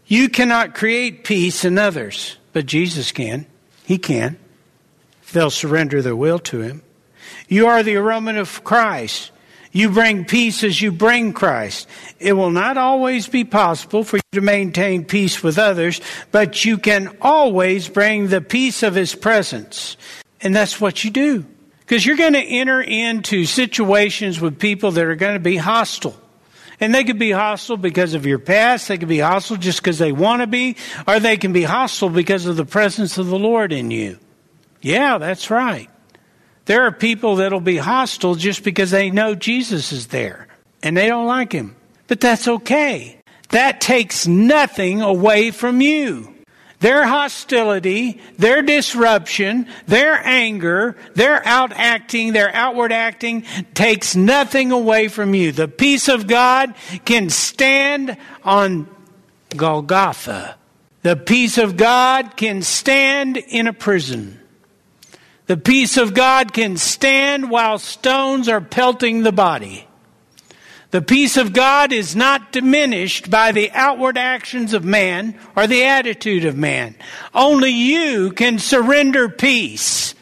You 0.06 0.30
cannot 0.30 0.76
create 0.76 1.24
peace 1.24 1.64
in 1.64 1.78
others, 1.78 2.38
but 2.52 2.66
Jesus 2.66 3.12
can. 3.12 3.46
He 3.86 3.98
can. 3.98 4.38
They'll 5.32 5.50
surrender 5.50 6.02
their 6.02 6.16
will 6.16 6.40
to 6.40 6.60
Him. 6.60 6.84
You 7.48 7.68
are 7.68 7.84
the 7.84 7.96
aroma 7.96 8.36
of 8.36 8.64
Christ. 8.64 9.32
You 9.72 9.90
bring 9.90 10.26
peace 10.26 10.64
as 10.64 10.82
you 10.82 10.92
bring 10.92 11.34
Christ. 11.34 11.88
It 12.20 12.34
will 12.34 12.52
not 12.52 12.78
always 12.78 13.28
be 13.28 13.44
possible 13.44 14.04
for 14.04 14.18
you 14.18 14.22
to 14.34 14.42
maintain 14.42 15.06
peace 15.06 15.42
with 15.42 15.58
others, 15.58 16.02
but 16.32 16.66
you 16.66 16.78
can 16.78 17.18
always 17.22 17.90
bring 17.90 18.28
the 18.28 18.42
peace 18.42 18.84
of 18.84 18.94
His 18.94 19.16
presence. 19.16 19.98
And 20.42 20.56
that's 20.56 20.80
what 20.80 21.04
you 21.04 21.12
do. 21.12 21.46
Because 21.86 22.06
you're 22.06 22.18
going 22.18 22.34
to 22.34 22.40
enter 22.40 22.82
into 22.82 23.46
situations 23.46 24.42
with 24.42 24.60
people 24.60 24.92
that 24.92 25.04
are 25.04 25.16
going 25.16 25.36
to 25.36 25.40
be 25.40 25.58
hostile. 25.58 26.20
And 26.80 26.94
they 26.94 27.04
could 27.04 27.20
be 27.20 27.32
hostile 27.32 27.78
because 27.78 28.14
of 28.16 28.26
your 28.26 28.40
past. 28.40 28.88
They 28.88 28.98
could 28.98 29.08
be 29.08 29.20
hostile 29.20 29.58
just 29.58 29.82
because 29.82 30.00
they 30.00 30.12
want 30.12 30.42
to 30.42 30.48
be. 30.48 30.76
Or 31.08 31.20
they 31.20 31.38
can 31.38 31.54
be 31.54 31.64
hostile 31.64 32.10
because 32.10 32.48
of 32.48 32.58
the 32.58 32.66
presence 32.66 33.18
of 33.18 33.28
the 33.28 33.40
Lord 33.40 33.72
in 33.72 33.92
you. 33.92 34.20
Yeah, 34.82 35.18
that's 35.20 35.50
right. 35.50 35.90
There 36.66 36.84
are 36.84 36.92
people 36.92 37.38
that'll 37.38 37.60
be 37.60 37.78
hostile 37.78 38.36
just 38.36 38.64
because 38.64 38.92
they 38.92 39.12
know 39.12 39.36
Jesus 39.36 39.92
is 39.92 40.08
there 40.08 40.48
and 40.82 40.98
they 40.98 41.08
don't 41.08 41.28
like 41.28 41.52
him. 41.52 41.76
But 42.08 42.20
that's 42.20 42.48
okay. 42.48 43.22
That 43.50 43.80
takes 43.80 44.28
nothing 44.28 45.02
away 45.02 45.52
from 45.52 45.80
you. 45.80 46.35
Their 46.86 47.08
hostility, 47.08 48.22
their 48.38 48.62
disruption, 48.62 49.66
their 49.88 50.22
anger, 50.24 50.96
their 51.16 51.44
out 51.44 51.72
acting, 51.72 52.32
their 52.32 52.54
outward 52.54 52.92
acting 52.92 53.44
takes 53.74 54.16
nothing 54.16 54.72
away 54.72 55.08
from 55.08 55.34
you. 55.34 55.52
The 55.52 55.68
peace 55.68 56.08
of 56.08 56.28
God 56.28 56.76
can 57.04 57.32
stand 57.32 58.18
on 58.44 58.88
Golgotha. 59.50 60.58
The 61.02 61.16
peace 61.16 61.58
of 61.58 61.76
God 61.76 62.38
can 62.38 62.62
stand 62.62 63.38
in 63.38 63.66
a 63.66 63.74
prison. 63.74 64.40
The 65.48 65.58
peace 65.58 65.98
of 65.98 66.14
God 66.14 66.54
can 66.54 66.78
stand 66.78 67.50
while 67.50 67.80
stones 67.80 68.48
are 68.48 68.62
pelting 68.62 69.24
the 69.24 69.32
body. 69.32 69.88
The 70.92 71.02
peace 71.02 71.38
of 71.38 71.54
God 71.54 71.92
is 71.92 72.16
not 72.16 72.52
diminished 72.52 73.30
by 73.30 73.52
the 73.52 73.72
outward 73.72 74.18
actions 74.18 74.74
of 74.74 74.86
man 74.86 75.38
or 75.56 75.68
the 75.68 75.84
attitude 75.84 76.46
of 76.46 76.56
man. 76.56 76.96
Only 77.34 77.72
you 77.72 78.32
can 78.32 78.60
surrender 78.60 79.28
peace. 79.30 80.16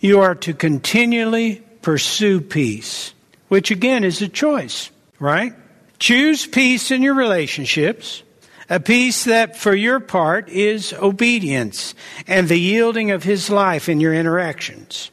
You 0.00 0.20
are 0.20 0.34
to 0.36 0.52
continually 0.52 1.62
pursue 1.82 2.40
peace, 2.40 3.14
which 3.48 3.70
again 3.70 4.04
is 4.04 4.20
a 4.20 4.28
choice, 4.28 4.90
right? 5.18 5.54
Choose 5.98 6.46
peace 6.46 6.90
in 6.90 7.02
your 7.02 7.14
relationships 7.14 8.22
a 8.70 8.78
peace 8.78 9.24
that 9.24 9.56
for 9.56 9.74
your 9.74 9.98
part 9.98 10.48
is 10.48 10.92
obedience 10.92 11.92
and 12.28 12.48
the 12.48 12.56
yielding 12.56 13.10
of 13.10 13.24
his 13.24 13.50
life 13.50 13.88
in 13.88 13.98
your 13.98 14.14
interactions. 14.14 15.10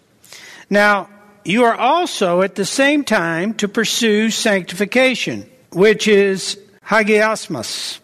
Now, 0.69 1.10
you 1.47 1.63
are 1.63 1.75
also 1.75 2.41
at 2.41 2.55
the 2.55 2.65
same 2.65 3.05
time 3.05 3.53
to 3.55 3.69
pursue 3.69 4.29
sanctification, 4.29 5.49
which 5.71 6.07
is 6.07 6.60
hagiasmos. 6.86 7.99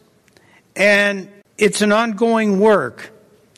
And 0.78 1.30
it's 1.58 1.82
an 1.82 1.92
ongoing 1.92 2.60
work. 2.60 3.12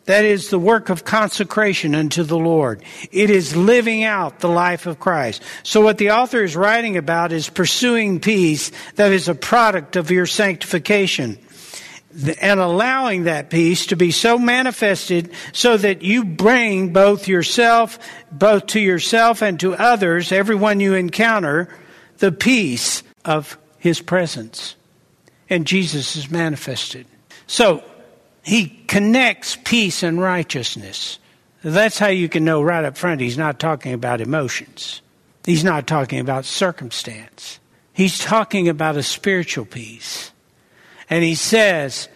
That 0.06 0.26
is 0.26 0.50
the 0.50 0.60
work 0.60 0.90
of 0.90 1.06
consecration 1.06 1.94
unto 1.94 2.24
the 2.24 2.38
Lord. 2.38 2.84
It 3.12 3.30
is 3.30 3.56
living 3.56 4.04
out 4.04 4.40
the 4.40 4.50
life 4.50 4.88
of 4.88 5.00
Christ. 5.00 5.44
So 5.62 5.82
what 5.82 6.00
the 6.00 6.12
author 6.12 6.44
is 6.44 6.56
writing 6.56 6.98
about 6.98 7.32
is 7.32 7.50
pursuing 7.50 8.20
peace 8.20 8.72
that 8.96 9.12
is 9.12 9.28
a 9.30 9.36
product 9.36 9.96
of 9.96 10.10
your 10.10 10.26
sanctification 10.26 11.38
and 12.42 12.60
allowing 12.60 13.24
that 13.24 13.50
peace 13.50 13.88
to 13.88 13.96
be 13.96 14.12
so 14.12 14.38
manifested 14.38 15.32
so 15.52 15.78
that 15.78 16.02
you 16.02 16.24
bring 16.24 16.94
both 16.94 17.28
yourself, 17.28 18.00
both 18.32 18.68
to 18.68 18.80
yourself 18.80 19.42
and 19.42 19.60
to 19.60 19.74
others, 19.74 20.32
everyone 20.32 20.80
you 20.80 20.94
encounter, 20.94 21.68
the 22.18 22.32
peace 22.32 23.04
of 23.26 23.58
his 23.78 24.02
presence. 24.02 24.76
And 25.50 25.68
Jesus 25.68 26.16
is 26.16 26.32
manifested. 26.32 27.06
So, 27.48 27.84
he 28.44 28.68
connects 28.88 29.58
peace 29.64 30.04
and 30.04 30.22
righteousness. 30.22 31.18
That's 31.64 31.98
how 31.98 32.08
you 32.08 32.30
can 32.30 32.46
know 32.46 32.62
right 32.62 32.86
up 32.86 32.96
front 32.96 33.22
he's 33.22 33.40
not 33.40 33.60
talking 33.60 33.94
about 33.94 34.22
emotions. 34.22 35.02
He's 35.44 35.64
not 35.64 35.88
talking 35.88 36.20
about 36.20 36.46
circumstance. 36.46 37.60
He's 37.92 38.20
talking 38.20 38.70
about 38.70 38.98
a 38.98 39.04
spiritual 39.04 39.66
peace. 39.66 40.32
And 41.10 41.24
he 41.24 41.36
says, 41.36 42.10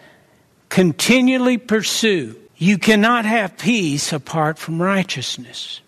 continually 0.68 1.58
pursue. 1.58 2.36
You 2.56 2.78
cannot 2.78 3.24
have 3.24 3.56
peace 3.56 4.12
apart 4.12 4.58
from 4.58 4.82
righteousness. 4.82 5.80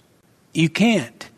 You 0.54 0.68
can't. 0.68 1.28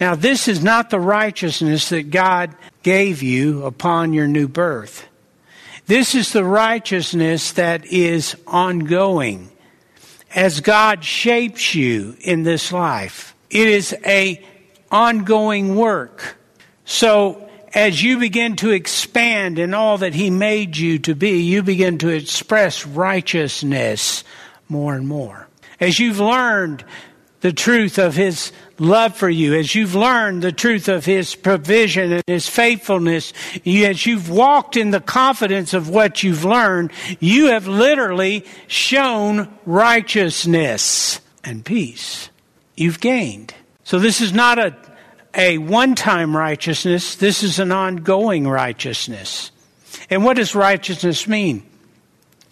Now, 0.00 0.14
this 0.14 0.48
is 0.48 0.62
not 0.62 0.90
the 0.90 1.00
righteousness 1.00 1.90
that 1.90 2.10
God 2.10 2.54
gave 2.82 3.22
you 3.22 3.64
upon 3.64 4.12
your 4.14 4.26
new 4.26 4.48
birth. 4.48 5.06
This 5.86 6.14
is 6.14 6.32
the 6.32 6.44
righteousness 6.44 7.52
that 7.52 7.84
is 7.86 8.36
ongoing 8.46 9.50
as 10.34 10.60
God 10.60 11.04
shapes 11.04 11.74
you 11.74 12.16
in 12.20 12.44
this 12.44 12.72
life. 12.72 13.34
It 13.50 13.68
is 13.68 13.94
a 14.06 14.42
ongoing 14.90 15.74
work. 15.74 16.36
So 16.84 17.49
as 17.72 18.02
you 18.02 18.18
begin 18.18 18.56
to 18.56 18.70
expand 18.70 19.58
in 19.58 19.74
all 19.74 19.98
that 19.98 20.14
He 20.14 20.30
made 20.30 20.76
you 20.76 20.98
to 21.00 21.14
be, 21.14 21.42
you 21.42 21.62
begin 21.62 21.98
to 21.98 22.08
express 22.08 22.86
righteousness 22.86 24.24
more 24.68 24.94
and 24.94 25.06
more. 25.06 25.48
As 25.78 25.98
you've 25.98 26.20
learned 26.20 26.84
the 27.40 27.52
truth 27.52 27.98
of 27.98 28.16
His 28.16 28.52
love 28.78 29.16
for 29.16 29.28
you, 29.28 29.54
as 29.54 29.74
you've 29.74 29.94
learned 29.94 30.42
the 30.42 30.52
truth 30.52 30.88
of 30.88 31.04
His 31.04 31.34
provision 31.34 32.12
and 32.12 32.24
His 32.26 32.48
faithfulness, 32.48 33.32
as 33.64 34.06
you've 34.06 34.28
walked 34.28 34.76
in 34.76 34.90
the 34.90 35.00
confidence 35.00 35.72
of 35.72 35.88
what 35.88 36.22
you've 36.22 36.44
learned, 36.44 36.92
you 37.18 37.46
have 37.46 37.66
literally 37.66 38.44
shown 38.66 39.48
righteousness 39.64 41.20
and 41.44 41.64
peace. 41.64 42.30
You've 42.76 43.00
gained. 43.00 43.54
So 43.84 43.98
this 43.98 44.20
is 44.20 44.32
not 44.32 44.58
a 44.58 44.76
a 45.34 45.58
one 45.58 45.94
time 45.94 46.36
righteousness, 46.36 47.16
this 47.16 47.42
is 47.42 47.58
an 47.58 47.72
ongoing 47.72 48.48
righteousness. 48.48 49.50
And 50.08 50.24
what 50.24 50.36
does 50.36 50.54
righteousness 50.54 51.28
mean? 51.28 51.62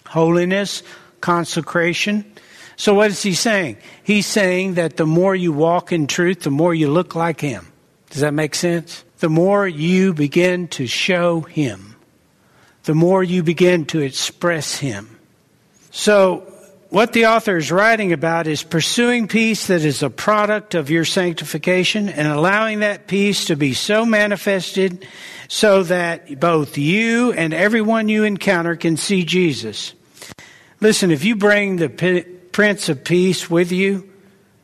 Holiness, 0.07 0.83
consecration. 1.21 2.25
So, 2.77 2.95
what 2.95 3.11
is 3.11 3.23
he 3.23 3.35
saying? 3.35 3.79
He's 4.05 4.27
saying 4.27 4.75
that 4.75 4.97
the 4.97 5.07
more 5.07 5.35
you 5.35 5.53
walk 5.53 5.93
in 5.93 6.07
truth, 6.07 6.43
the 6.43 6.51
more 6.51 6.75
you 6.75 6.89
look 6.89 7.15
like 7.15 7.41
him. 7.41 7.67
Does 8.11 8.21
that 8.21 8.35
make 8.35 8.55
sense? 8.55 9.05
The 9.19 9.29
more 9.29 9.67
you 9.67 10.15
begin 10.15 10.69
to 10.69 10.87
show 10.87 11.41
him, 11.41 11.97
the 12.85 12.95
more 12.95 13.23
you 13.25 13.43
begin 13.43 13.85
to 13.87 14.01
express 14.01 14.77
him. 14.77 15.19
So, 15.91 16.51
what 16.91 17.13
the 17.13 17.27
author 17.27 17.57
is 17.57 17.71
writing 17.71 18.13
about 18.13 18.47
is 18.47 18.63
pursuing 18.63 19.29
peace 19.29 19.67
that 19.67 19.85
is 19.85 20.03
a 20.03 20.09
product 20.09 20.75
of 20.75 20.91
your 20.91 21.05
sanctification 21.05 22.09
and 22.09 22.27
allowing 22.27 22.81
that 22.81 23.07
peace 23.07 23.47
to 23.47 23.57
be 23.57 23.75
so 23.75 24.07
manifested 24.07 25.07
so 25.49 25.83
that 25.83 26.41
both 26.41 26.79
you 26.79 27.33
and 27.33 27.53
everyone 27.53 28.09
you 28.09 28.25
encounter 28.25 28.75
can 28.75 28.97
see 28.97 29.25
Jesus. 29.25 29.95
Listen, 30.81 31.11
if 31.11 31.25
you 31.25 31.37
bring 31.37 31.77
the 31.77 31.89
Prince 32.53 32.89
of 32.89 33.05
Peace 33.05 33.51
with 33.51 33.71
you, 33.71 34.11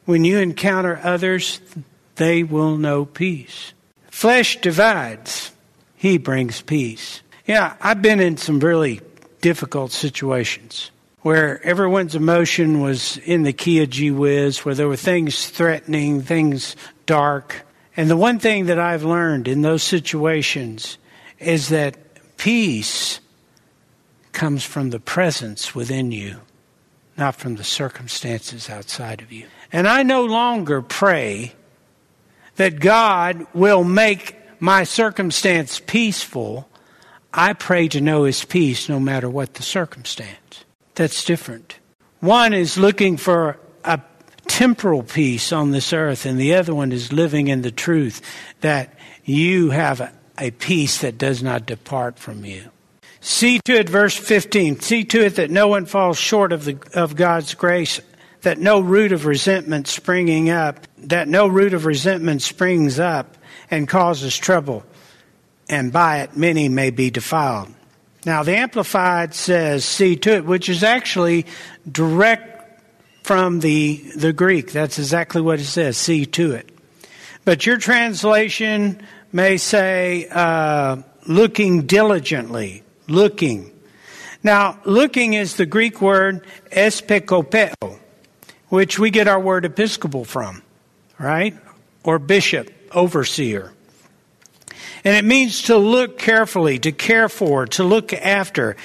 when 0.06 0.24
you 0.24 0.38
encounter 0.38 1.00
others, 1.02 1.60
they 2.16 2.42
will 2.42 2.78
know 2.78 3.04
peace. 3.04 3.72
Flesh 4.10 4.60
divides. 4.60 5.52
He 5.96 6.18
brings 6.18 6.62
peace. 6.62 7.22
Yeah, 7.46 7.76
I've 7.80 8.00
been 8.00 8.20
in 8.20 8.37
some 8.37 8.60
really 8.60 9.00
difficult 9.40 9.92
situations 9.92 10.90
where 11.24 11.58
everyone's 11.64 12.14
emotion 12.14 12.82
was 12.82 13.16
in 13.24 13.44
the 13.44 13.52
key 13.54 13.82
of 13.82 14.14
whiz, 14.14 14.62
where 14.62 14.74
there 14.74 14.87
were 14.87 14.94
things 14.94 15.48
threatening, 15.48 16.20
things 16.20 16.76
dark. 17.06 17.64
And 17.96 18.10
the 18.10 18.16
one 18.16 18.38
thing 18.38 18.66
that 18.66 18.78
I've 18.78 19.04
learned 19.04 19.48
in 19.48 19.62
those 19.62 19.82
situations 19.82 20.98
is 21.38 21.70
that 21.70 21.96
peace 22.37 23.20
comes 24.32 24.64
from 24.64 24.90
the 24.90 25.00
presence 25.00 25.74
within 25.74 26.12
you, 26.12 26.42
not 27.16 27.37
from 27.37 27.56
the 27.56 27.64
circumstances 27.64 28.68
outside 28.68 29.22
of 29.22 29.32
you. 29.32 29.46
And 29.72 29.88
I 29.88 30.02
no 30.02 30.26
longer 30.26 30.82
pray 30.82 31.54
that 32.56 32.80
God 32.80 33.46
will 33.54 33.82
make 33.82 34.37
my 34.60 34.84
circumstance 34.84 35.80
peaceful. 35.80 36.68
I 37.32 37.54
pray 37.54 37.88
to 37.88 38.02
know 38.02 38.24
His 38.24 38.44
peace 38.44 38.90
no 38.90 39.00
matter 39.00 39.30
what 39.30 39.54
the 39.54 39.62
circumstance. 39.62 40.66
That's 40.94 41.24
different. 41.24 41.78
One 42.20 42.54
is 42.54 42.78
looking 42.78 43.16
for 43.16 43.59
a 43.85 44.00
temporal 44.46 45.02
peace 45.02 45.52
on 45.52 45.70
this 45.72 45.92
earth, 45.92 46.26
and 46.26 46.38
the 46.38 46.54
other 46.54 46.74
one 46.74 46.92
is 46.92 47.12
living 47.12 47.48
in 47.48 47.62
the 47.62 47.70
truth 47.70 48.22
that 48.61 48.96
you 49.24 49.70
have 49.70 50.00
a, 50.00 50.12
a 50.38 50.50
peace 50.52 51.00
that 51.00 51.18
does 51.18 51.42
not 51.42 51.66
depart 51.66 52.18
from 52.18 52.44
you. 52.44 52.70
See 53.20 53.59
to 53.64 53.72
it, 53.74 53.88
verse 53.88 54.16
15, 54.16 54.80
see 54.80 55.04
to 55.04 55.24
it 55.24 55.37
that 55.37 55.50
no 55.50 55.68
one 55.68 55.87
falls 55.87 56.18
short 56.18 56.52
of, 56.52 56.66
the, 56.66 56.78
of 56.94 57.16
God's 57.16 57.54
grace, 57.54 58.00
that 58.42 58.59
no 58.59 58.80
root 58.80 59.12
of 59.12 59.24
resentment 59.24 59.88
springing 59.88 60.50
up, 60.50 60.87
that 60.98 61.26
no 61.26 61.46
root 61.46 61.72
of 61.72 61.87
resentment 61.87 62.42
springs 62.42 62.98
up 62.98 63.38
and 63.70 63.88
causes 63.88 64.37
trouble, 64.37 64.85
and 65.70 65.90
by 65.90 66.18
it 66.18 66.37
many 66.37 66.68
may 66.68 66.90
be 66.90 67.11
defiled. 67.11 67.72
Now, 68.26 68.42
the 68.42 68.56
Amplified 68.56 69.34
says, 69.34 69.84
see 69.84 70.16
to 70.16 70.37
it, 70.37 70.44
which 70.46 70.68
is 70.68 70.82
actually 70.82 71.44
direct 71.90 72.82
from 73.22 73.60
the, 73.60 74.02
the 74.16 74.32
Greek. 74.32 74.72
That's 74.72 74.98
exactly 74.98 75.42
what 75.42 75.60
it 75.60 75.64
says, 75.64 75.98
see 75.98 76.24
to 76.26 76.52
it. 76.52 76.70
But 77.44 77.66
your 77.66 77.76
translation 77.76 79.02
may 79.30 79.58
say, 79.58 80.26
uh, 80.30 81.02
looking 81.26 81.82
diligently, 81.87 82.82
looking. 83.08 83.70
Now, 84.42 84.80
looking 84.84 85.34
is 85.34 85.56
the 85.56 85.66
Greek 85.66 86.00
word 86.00 86.46
episkopeo, 86.70 87.98
which 88.68 88.98
we 88.98 89.10
get 89.10 89.28
our 89.28 89.40
word 89.40 89.66
episcopal 89.66 90.24
from, 90.24 90.62
right? 91.18 91.54
Or 92.02 92.18
bishop, 92.18 92.72
overseer. 92.90 93.73
And 95.04 95.14
it 95.14 95.24
means 95.24 95.62
to 95.62 95.76
look 95.76 96.18
carefully, 96.18 96.78
to 96.78 96.90
care 96.90 97.28
for, 97.28 97.66
to 97.66 97.84
look 97.84 98.14
after. 98.14 98.76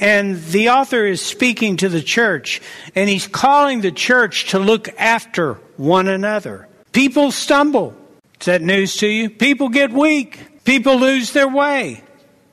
And 0.00 0.42
the 0.44 0.70
author 0.70 1.04
is 1.04 1.20
speaking 1.20 1.76
to 1.78 1.90
the 1.90 2.02
church, 2.02 2.62
and 2.94 3.10
he's 3.10 3.26
calling 3.26 3.82
the 3.82 3.92
church 3.92 4.48
to 4.50 4.58
look 4.58 4.88
after 4.98 5.54
one 5.76 6.08
another. 6.08 6.66
People 6.92 7.30
stumble. 7.30 7.94
Is 8.40 8.46
that 8.46 8.62
news 8.62 8.96
to 8.98 9.06
you? 9.06 9.28
People 9.28 9.68
get 9.68 9.92
weak. 9.92 10.64
People 10.64 10.96
lose 10.96 11.32
their 11.32 11.48
way. 11.48 12.02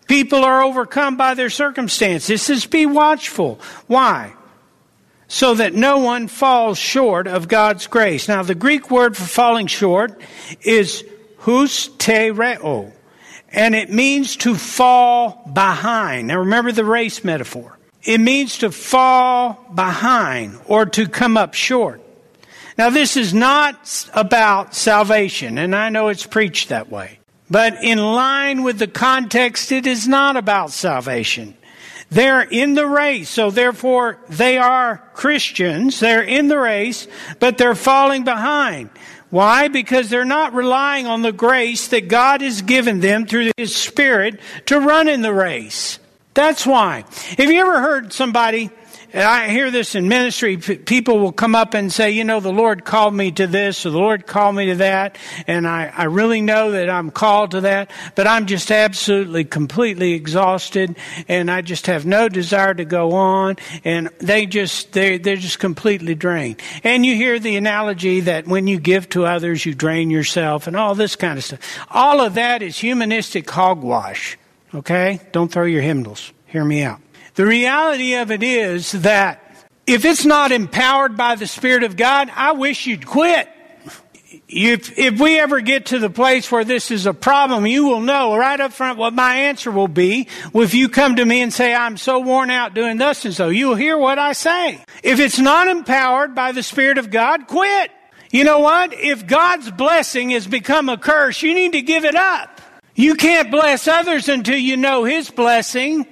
People 0.07 0.43
are 0.43 0.62
overcome 0.62 1.15
by 1.15 1.33
their 1.33 1.49
circumstances. 1.49 2.27
This 2.27 2.49
is 2.49 2.65
be 2.65 2.86
watchful. 2.86 3.62
Why? 3.88 4.33
So 5.29 5.55
that 5.55 5.73
no 5.73 5.99
one 5.99 6.27
falls 6.27 6.77
short 6.77 7.27
of 7.27 7.47
God's 7.47 7.88
grace. 7.88 8.27
Now, 8.27 8.43
the 8.43 8.53
Greek 8.53 8.91
word 8.91 9.15
for 9.15 9.23
falling 9.23 9.67
short 9.67 10.21
is 10.62 11.05
hustereo 11.39 12.91
and 13.53 13.75
it 13.75 13.91
means 13.91 14.35
to 14.37 14.55
fall 14.55 15.49
behind. 15.53 16.27
Now 16.27 16.39
remember 16.39 16.71
the 16.71 16.83
race 16.83 17.23
metaphor. 17.23 17.77
It 18.03 18.19
means 18.19 18.57
to 18.59 18.71
fall 18.71 19.65
behind 19.73 20.59
or 20.65 20.85
to 20.87 21.07
come 21.07 21.37
up 21.37 21.53
short. 21.53 22.01
Now 22.77 22.89
this 22.89 23.15
is 23.15 23.33
not 23.33 24.09
about 24.13 24.73
salvation, 24.75 25.57
and 25.57 25.75
I 25.75 25.89
know 25.89 26.07
it's 26.07 26.25
preached 26.25 26.69
that 26.69 26.91
way. 26.91 27.19
But 27.49 27.83
in 27.83 27.99
line 27.99 28.63
with 28.63 28.79
the 28.79 28.87
context, 28.87 29.71
it 29.71 29.85
is 29.85 30.07
not 30.07 30.35
about 30.35 30.71
salvation. 30.71 31.55
They're 32.09 32.41
in 32.41 32.73
the 32.73 32.87
race, 32.87 33.29
so 33.29 33.51
therefore 33.51 34.19
they 34.29 34.57
are 34.57 34.97
Christians. 35.13 35.99
They're 35.99 36.23
in 36.23 36.47
the 36.47 36.59
race, 36.59 37.07
but 37.39 37.57
they're 37.57 37.75
falling 37.75 38.23
behind. 38.23 38.89
Why? 39.34 39.67
Because 39.67 40.12
they're 40.12 40.26
not 40.26 40.54
relying 40.54 41.08
on 41.08 41.24
the 41.24 41.32
grace 41.32 41.88
that 41.88 42.08
God 42.08 42.41
has 42.41 42.62
given 42.62 43.00
them 43.00 43.26
through 43.26 43.50
His 43.58 43.76
Spirit 43.76 44.39
to 44.67 44.80
run 44.80 45.08
in 45.08 45.24
the 45.24 45.34
race. 45.34 45.98
That's 46.36 46.67
why. 46.67 47.04
Have 47.39 47.52
you 47.52 47.60
ever 47.62 47.82
heard 47.82 48.13
somebody 48.13 48.69
I 49.15 49.49
hear 49.49 49.69
this 49.69 49.93
in 49.93 50.08
ministry. 50.08 50.58
People 50.58 51.19
will 51.19 51.32
come 51.32 51.54
up 51.54 51.76
and 51.76 51.93
say, 51.93 52.12
you 52.12 52.23
know, 52.23 52.39
the 52.39 52.52
Lord 52.52 52.84
called 52.84 53.13
me 53.13 53.32
to 53.34 53.45
this 53.45 53.86
or 53.86 53.91
the 53.91 53.99
Lord 53.99 54.26
called 54.26 54.56
me 54.56 54.67
to 54.67 54.76
that. 54.78 55.17
And 55.45 55.67
I, 55.67 55.93
I 55.95 56.06
really 56.06 56.41
know 56.41 56.71
that 56.71 56.89
I'm 56.89 57.12
called 57.12 57.52
to 57.52 57.62
that, 57.62 57.91
but 58.15 58.26
I'm 58.26 58.47
just 58.47 58.71
absolutely, 58.71 59.43
completely 59.43 60.13
exhausted 60.13 60.95
and 61.28 61.52
I 61.52 61.62
just 61.62 61.86
have 61.86 62.08
no 62.08 62.28
desire 62.28 62.73
to 62.73 62.86
go 62.86 63.12
on. 63.12 63.58
And 63.84 64.10
they 64.17 64.47
just, 64.47 64.93
they, 64.93 65.19
they're 65.19 65.36
just 65.36 65.60
completely 65.60 66.15
drained. 66.15 66.60
And 66.84 67.06
you 67.06 67.13
hear 67.13 67.38
the 67.38 67.56
analogy 67.56 68.21
that 68.21 68.47
when 68.47 68.65
you 68.65 68.80
give 68.80 69.10
to 69.10 69.26
others, 69.26 69.63
you 69.63 69.76
drain 69.76 70.10
yourself 70.10 70.65
and 70.65 70.76
all 70.76 70.95
this 70.95 71.15
kind 71.15 71.38
of 71.38 71.43
stuff. 71.43 71.60
All 71.91 72.19
of 72.19 72.34
that 72.34 72.63
is 72.63 72.80
humanistic 72.80 73.47
hogwash. 73.47 74.39
Okay? 74.73 75.19
Don't 75.32 75.52
throw 75.52 75.65
your 75.65 75.84
hymnals. 75.84 76.34
Hear 76.47 76.65
me 76.65 76.82
out. 76.82 77.02
The 77.36 77.46
reality 77.46 78.15
of 78.15 78.32
it 78.32 78.43
is 78.43 78.91
that 78.91 79.39
if 79.88 80.06
it's 80.06 80.26
not 80.26 80.52
empowered 80.52 81.17
by 81.17 81.36
the 81.36 81.48
Spirit 81.48 81.84
of 81.84 81.98
God, 81.98 82.32
I 82.36 82.54
wish 82.54 82.86
you'd 82.86 83.06
quit. 83.06 83.50
If, 84.48 84.98
if 84.98 85.19
we 85.19 85.39
ever 85.39 85.62
get 85.62 85.88
to 85.88 86.00
the 86.00 86.10
place 86.10 86.52
where 86.52 86.63
this 86.63 86.91
is 86.91 87.06
a 87.06 87.13
problem, 87.13 87.65
you 87.65 87.86
will 87.86 88.02
know 88.02 88.36
right 88.36 88.60
up 88.60 88.72
front 88.72 89.00
what 89.00 89.13
my 89.13 89.36
answer 89.36 89.72
will 89.72 89.88
be. 89.88 90.28
If 90.54 90.74
you 90.74 90.89
come 90.89 91.15
to 91.15 91.26
me 91.26 91.41
and 91.41 91.52
say, 91.52 91.74
I'm 91.74 91.98
so 91.98 92.19
worn 92.19 92.50
out 92.50 92.74
doing 92.74 92.98
this 92.98 93.26
and 93.26 93.34
so, 93.34 93.50
you'll 93.50 93.76
hear 93.76 93.98
what 93.98 94.19
I 94.19 94.34
say. 94.34 94.84
If 95.02 95.19
it's 95.19 95.39
not 95.39 95.67
empowered 95.67 96.36
by 96.36 96.52
the 96.52 96.63
Spirit 96.63 96.98
of 96.98 97.10
God, 97.10 97.48
quit. 97.48 97.91
You 98.32 98.43
know 98.43 98.60
what? 98.60 98.93
If 98.93 99.28
God's 99.28 99.69
blessing 99.72 100.32
has 100.32 100.48
become 100.48 100.89
a 100.89 100.98
curse, 100.98 101.41
you 101.41 101.54
need 101.54 101.74
to 101.74 101.82
give 101.82 102.06
it 102.06 102.15
up. 102.15 102.62
You 102.96 103.15
can't 103.15 103.50
bless 103.50 103.88
others 103.88 104.30
until 104.30 104.58
you 104.58 104.78
know 104.78 105.04
His 105.04 105.30
blessing. 105.30 106.06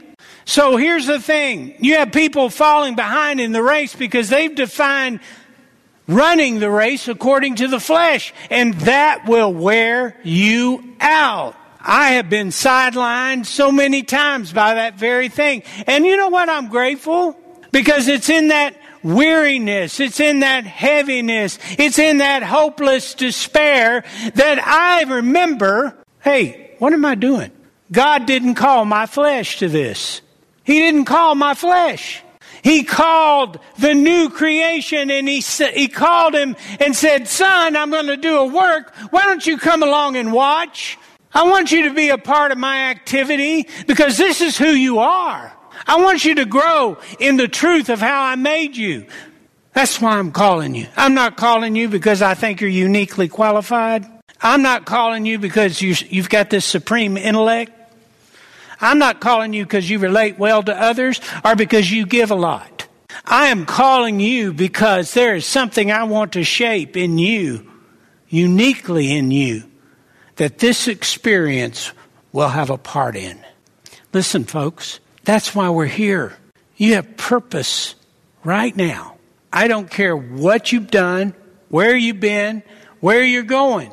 So 0.51 0.75
here's 0.75 1.07
the 1.07 1.21
thing. 1.21 1.75
You 1.79 1.95
have 1.95 2.11
people 2.11 2.49
falling 2.49 2.97
behind 2.97 3.39
in 3.39 3.53
the 3.53 3.63
race 3.63 3.95
because 3.95 4.27
they've 4.27 4.53
defined 4.53 5.21
running 6.09 6.59
the 6.59 6.69
race 6.69 7.07
according 7.07 7.55
to 7.55 7.69
the 7.69 7.79
flesh, 7.79 8.33
and 8.49 8.73
that 8.81 9.29
will 9.29 9.53
wear 9.53 10.17
you 10.23 10.97
out. 10.99 11.55
I 11.79 12.15
have 12.15 12.29
been 12.29 12.49
sidelined 12.49 13.45
so 13.45 13.71
many 13.71 14.03
times 14.03 14.51
by 14.51 14.73
that 14.73 14.95
very 14.95 15.29
thing. 15.29 15.63
And 15.87 16.05
you 16.05 16.17
know 16.17 16.27
what? 16.27 16.49
I'm 16.49 16.67
grateful 16.67 17.39
because 17.71 18.09
it's 18.09 18.27
in 18.27 18.49
that 18.49 18.75
weariness, 19.03 20.01
it's 20.01 20.19
in 20.19 20.41
that 20.41 20.65
heaviness, 20.65 21.59
it's 21.79 21.97
in 21.97 22.17
that 22.17 22.43
hopeless 22.43 23.13
despair 23.13 24.03
that 24.35 24.59
I 24.61 25.03
remember, 25.03 25.95
hey, 26.19 26.75
what 26.79 26.91
am 26.91 27.05
I 27.05 27.15
doing? 27.15 27.51
God 27.89 28.25
didn't 28.25 28.55
call 28.55 28.83
my 28.83 29.05
flesh 29.05 29.59
to 29.59 29.69
this. 29.69 30.21
He 30.71 30.79
didn't 30.79 31.03
call 31.03 31.35
my 31.35 31.53
flesh. 31.53 32.23
He 32.63 32.85
called 32.85 33.59
the 33.77 33.93
new 33.93 34.29
creation 34.29 35.11
and 35.11 35.27
he, 35.27 35.41
he 35.41 35.89
called 35.89 36.33
him 36.33 36.55
and 36.79 36.95
said, 36.95 37.27
son, 37.27 37.75
I'm 37.75 37.89
going 37.89 38.05
to 38.05 38.15
do 38.15 38.37
a 38.37 38.45
work. 38.45 38.95
Why 39.09 39.25
don't 39.25 39.45
you 39.45 39.57
come 39.57 39.83
along 39.83 40.15
and 40.15 40.31
watch? 40.31 40.97
I 41.33 41.43
want 41.43 41.73
you 41.73 41.89
to 41.89 41.93
be 41.93 42.07
a 42.07 42.17
part 42.17 42.53
of 42.53 42.57
my 42.57 42.89
activity 42.89 43.67
because 43.85 44.15
this 44.17 44.39
is 44.39 44.57
who 44.57 44.69
you 44.69 44.99
are. 44.99 45.51
I 45.85 46.01
want 46.01 46.23
you 46.23 46.35
to 46.35 46.45
grow 46.45 46.99
in 47.19 47.35
the 47.35 47.49
truth 47.49 47.89
of 47.89 47.99
how 47.99 48.23
I 48.23 48.37
made 48.37 48.77
you. 48.77 49.07
That's 49.73 49.99
why 49.99 50.19
I'm 50.19 50.31
calling 50.31 50.73
you. 50.73 50.87
I'm 50.95 51.15
not 51.15 51.35
calling 51.35 51.75
you 51.75 51.89
because 51.89 52.21
I 52.21 52.33
think 52.33 52.61
you're 52.61 52.69
uniquely 52.69 53.27
qualified. 53.27 54.05
I'm 54.39 54.61
not 54.61 54.85
calling 54.85 55.25
you 55.25 55.37
because 55.37 55.81
you, 55.81 55.95
have 56.21 56.29
got 56.29 56.49
this 56.49 56.63
supreme 56.63 57.17
intellect. 57.17 57.73
I'm 58.81 58.97
not 58.97 59.21
calling 59.21 59.53
you 59.53 59.63
because 59.63 59.89
you 59.89 59.99
relate 59.99 60.39
well 60.39 60.63
to 60.63 60.75
others 60.75 61.21
or 61.45 61.55
because 61.55 61.91
you 61.91 62.05
give 62.05 62.31
a 62.31 62.35
lot. 62.35 62.87
I 63.25 63.47
am 63.47 63.65
calling 63.65 64.19
you 64.19 64.51
because 64.51 65.13
there 65.13 65.35
is 65.35 65.45
something 65.45 65.91
I 65.91 66.03
want 66.03 66.33
to 66.33 66.43
shape 66.43 66.97
in 66.97 67.17
you, 67.17 67.69
uniquely 68.27 69.11
in 69.11 69.31
you, 69.31 69.63
that 70.37 70.57
this 70.57 70.87
experience 70.87 71.91
will 72.31 72.49
have 72.49 72.69
a 72.69 72.77
part 72.77 73.15
in. 73.15 73.39
Listen, 74.13 74.43
folks, 74.43 74.99
that's 75.23 75.53
why 75.53 75.69
we're 75.69 75.85
here. 75.85 76.37
You 76.75 76.95
have 76.95 77.15
purpose 77.17 77.95
right 78.43 78.75
now. 78.75 79.17
I 79.53 79.67
don't 79.67 79.89
care 79.89 80.15
what 80.15 80.71
you've 80.71 80.89
done, 80.89 81.33
where 81.69 81.95
you've 81.95 82.19
been, 82.19 82.63
where 83.01 83.23
you're 83.23 83.43
going. 83.43 83.91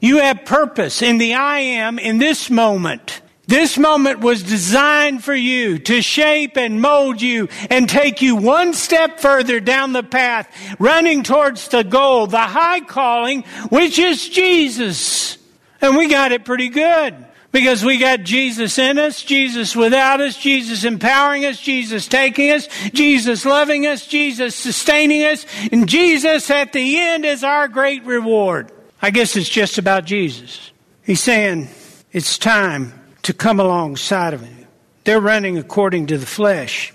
You 0.00 0.18
have 0.18 0.44
purpose 0.44 1.02
in 1.02 1.18
the 1.18 1.34
I 1.34 1.60
am 1.60 1.98
in 1.98 2.18
this 2.18 2.50
moment. 2.50 3.20
This 3.46 3.76
moment 3.76 4.20
was 4.20 4.42
designed 4.42 5.22
for 5.22 5.34
you 5.34 5.78
to 5.80 6.00
shape 6.00 6.56
and 6.56 6.80
mold 6.80 7.20
you 7.20 7.48
and 7.68 7.88
take 7.88 8.22
you 8.22 8.36
one 8.36 8.72
step 8.72 9.20
further 9.20 9.60
down 9.60 9.92
the 9.92 10.02
path, 10.02 10.48
running 10.78 11.22
towards 11.22 11.68
the 11.68 11.84
goal, 11.84 12.26
the 12.26 12.38
high 12.38 12.80
calling, 12.80 13.42
which 13.68 13.98
is 13.98 14.28
Jesus. 14.28 15.36
And 15.82 15.96
we 15.96 16.08
got 16.08 16.32
it 16.32 16.46
pretty 16.46 16.70
good 16.70 17.14
because 17.52 17.84
we 17.84 17.98
got 17.98 18.22
Jesus 18.22 18.78
in 18.78 18.98
us, 18.98 19.22
Jesus 19.22 19.76
without 19.76 20.22
us, 20.22 20.38
Jesus 20.38 20.84
empowering 20.84 21.44
us, 21.44 21.60
Jesus 21.60 22.08
taking 22.08 22.50
us, 22.50 22.66
Jesus 22.92 23.44
loving 23.44 23.86
us, 23.86 24.06
Jesus 24.06 24.56
sustaining 24.56 25.22
us, 25.22 25.44
and 25.70 25.86
Jesus 25.86 26.50
at 26.50 26.72
the 26.72 26.98
end 26.98 27.26
is 27.26 27.44
our 27.44 27.68
great 27.68 28.04
reward. 28.04 28.72
I 29.02 29.10
guess 29.10 29.36
it's 29.36 29.50
just 29.50 29.76
about 29.76 30.06
Jesus. 30.06 30.72
He's 31.02 31.20
saying 31.20 31.68
it's 32.10 32.38
time 32.38 33.03
to 33.24 33.32
come 33.32 33.58
alongside 33.58 34.34
of 34.34 34.40
him. 34.40 34.66
They're 35.04 35.20
running 35.20 35.58
according 35.58 36.06
to 36.06 36.18
the 36.18 36.26
flesh. 36.26 36.94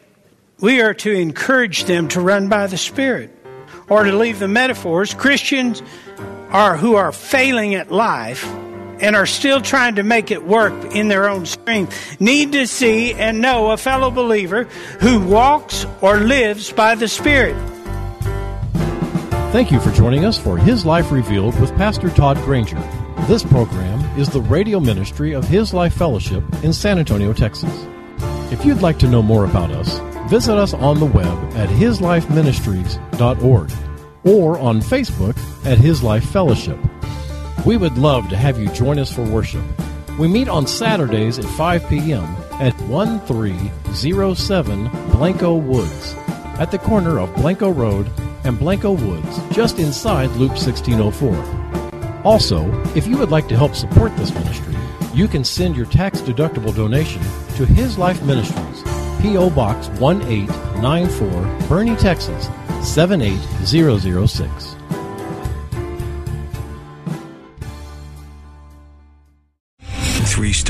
We 0.60 0.82
are 0.82 0.94
to 0.96 1.12
encourage 1.12 1.84
them 1.84 2.08
to 2.10 2.22
run 2.22 2.50
by 2.50 2.68
the 2.68 2.78
Spirit. 2.78 3.36
Or 3.88 4.04
to 4.04 4.16
leave 4.16 4.40
the 4.40 4.48
metaphors, 4.48 5.14
Christians 5.14 5.82
are 6.50 6.78
who 6.78 6.96
are 6.96 7.12
failing 7.12 7.76
at 7.76 7.92
life 7.92 8.46
and 9.02 9.16
are 9.16 9.26
still 9.26 9.62
trying 9.62 9.96
to 9.96 10.04
make 10.04 10.30
it 10.30 10.44
work 10.44 10.74
in 10.94 11.08
their 11.08 11.30
own 11.30 11.46
strength 11.46 12.20
need 12.20 12.52
to 12.52 12.68
see 12.68 13.14
and 13.14 13.42
know 13.42 13.72
a 13.72 13.78
fellow 13.78 14.12
believer 14.12 14.66
who 15.00 15.20
walks 15.20 15.86
or 16.02 16.18
lives 16.20 16.72
by 16.72 16.96
the 16.96 17.08
Spirit. 17.08 17.56
Thank 19.52 19.72
you 19.72 19.80
for 19.80 19.92
joining 19.92 20.26
us 20.26 20.38
for 20.38 20.58
His 20.58 20.86
Life 20.86 21.12
Revealed 21.12 21.60
with 21.60 21.76
Pastor 21.76 22.10
Todd 22.10 22.38
Granger. 22.44 22.78
This 23.28 23.44
program 23.44 24.00
is 24.20 24.30
the 24.30 24.42
radio 24.42 24.80
ministry 24.80 25.34
of 25.34 25.48
His 25.48 25.72
Life 25.74 25.94
Fellowship 25.94 26.44
in 26.64 26.74
San 26.74 26.98
Antonio, 26.98 27.32
Texas. 27.32 27.86
If 28.52 28.66
you'd 28.66 28.82
like 28.82 28.98
to 29.00 29.08
know 29.08 29.22
more 29.22 29.46
about 29.46 29.70
us, 29.70 30.00
visit 30.30 30.58
us 30.58 30.74
on 30.74 31.00
the 31.00 31.06
web 31.06 31.38
at 31.54 31.70
hislifeministries.org 31.70 33.72
or 34.24 34.58
on 34.58 34.82
Facebook 34.82 35.38
at 35.66 35.78
His 35.78 36.02
Life 36.02 36.26
Fellowship. 36.26 36.80
We 37.66 37.78
would 37.78 38.00
love 38.00 38.30
to 38.30 38.38
have 38.38 38.58
you 38.58 38.68
join 38.70 38.98
us 38.98 39.14
for 39.14 39.24
worship. 39.24 39.64
We 40.18 40.28
meet 40.28 40.50
on 40.50 40.66
Saturdays 40.66 41.38
at 41.38 41.46
5 41.46 41.88
p.m. 41.88 42.24
at 42.54 42.74
1307 42.82 44.90
Blanco 45.12 45.56
Woods, 45.56 46.16
at 46.58 46.72
the 46.72 46.80
corner 46.80 47.20
of 47.20 47.36
Blanco 47.36 47.70
Road 47.70 48.10
and 48.44 48.58
Blanco 48.58 48.94
Woods, 48.94 49.40
just 49.52 49.78
inside 49.78 50.32
Loop 50.32 50.52
1604. 50.52 51.59
Also, 52.24 52.70
if 52.96 53.08
you 53.08 53.18
would 53.18 53.32
like 53.32 53.48
to 53.48 53.58
help 53.58 53.76
support 53.76 54.16
this 54.18 54.34
ministry, 54.34 54.76
you 55.14 55.28
can 55.28 55.44
send 55.44 55.76
your 55.76 55.86
tax 55.86 56.22
deductible 56.22 56.76
donation 56.76 57.22
to 57.56 57.66
His 57.66 57.98
Life 57.98 58.22
Ministries, 58.24 58.84
P.O. 59.22 59.50
Box 59.50 59.88
1894, 60.00 61.30
Boerne, 61.68 61.98
Texas 61.98 62.50
78006. 62.82 64.69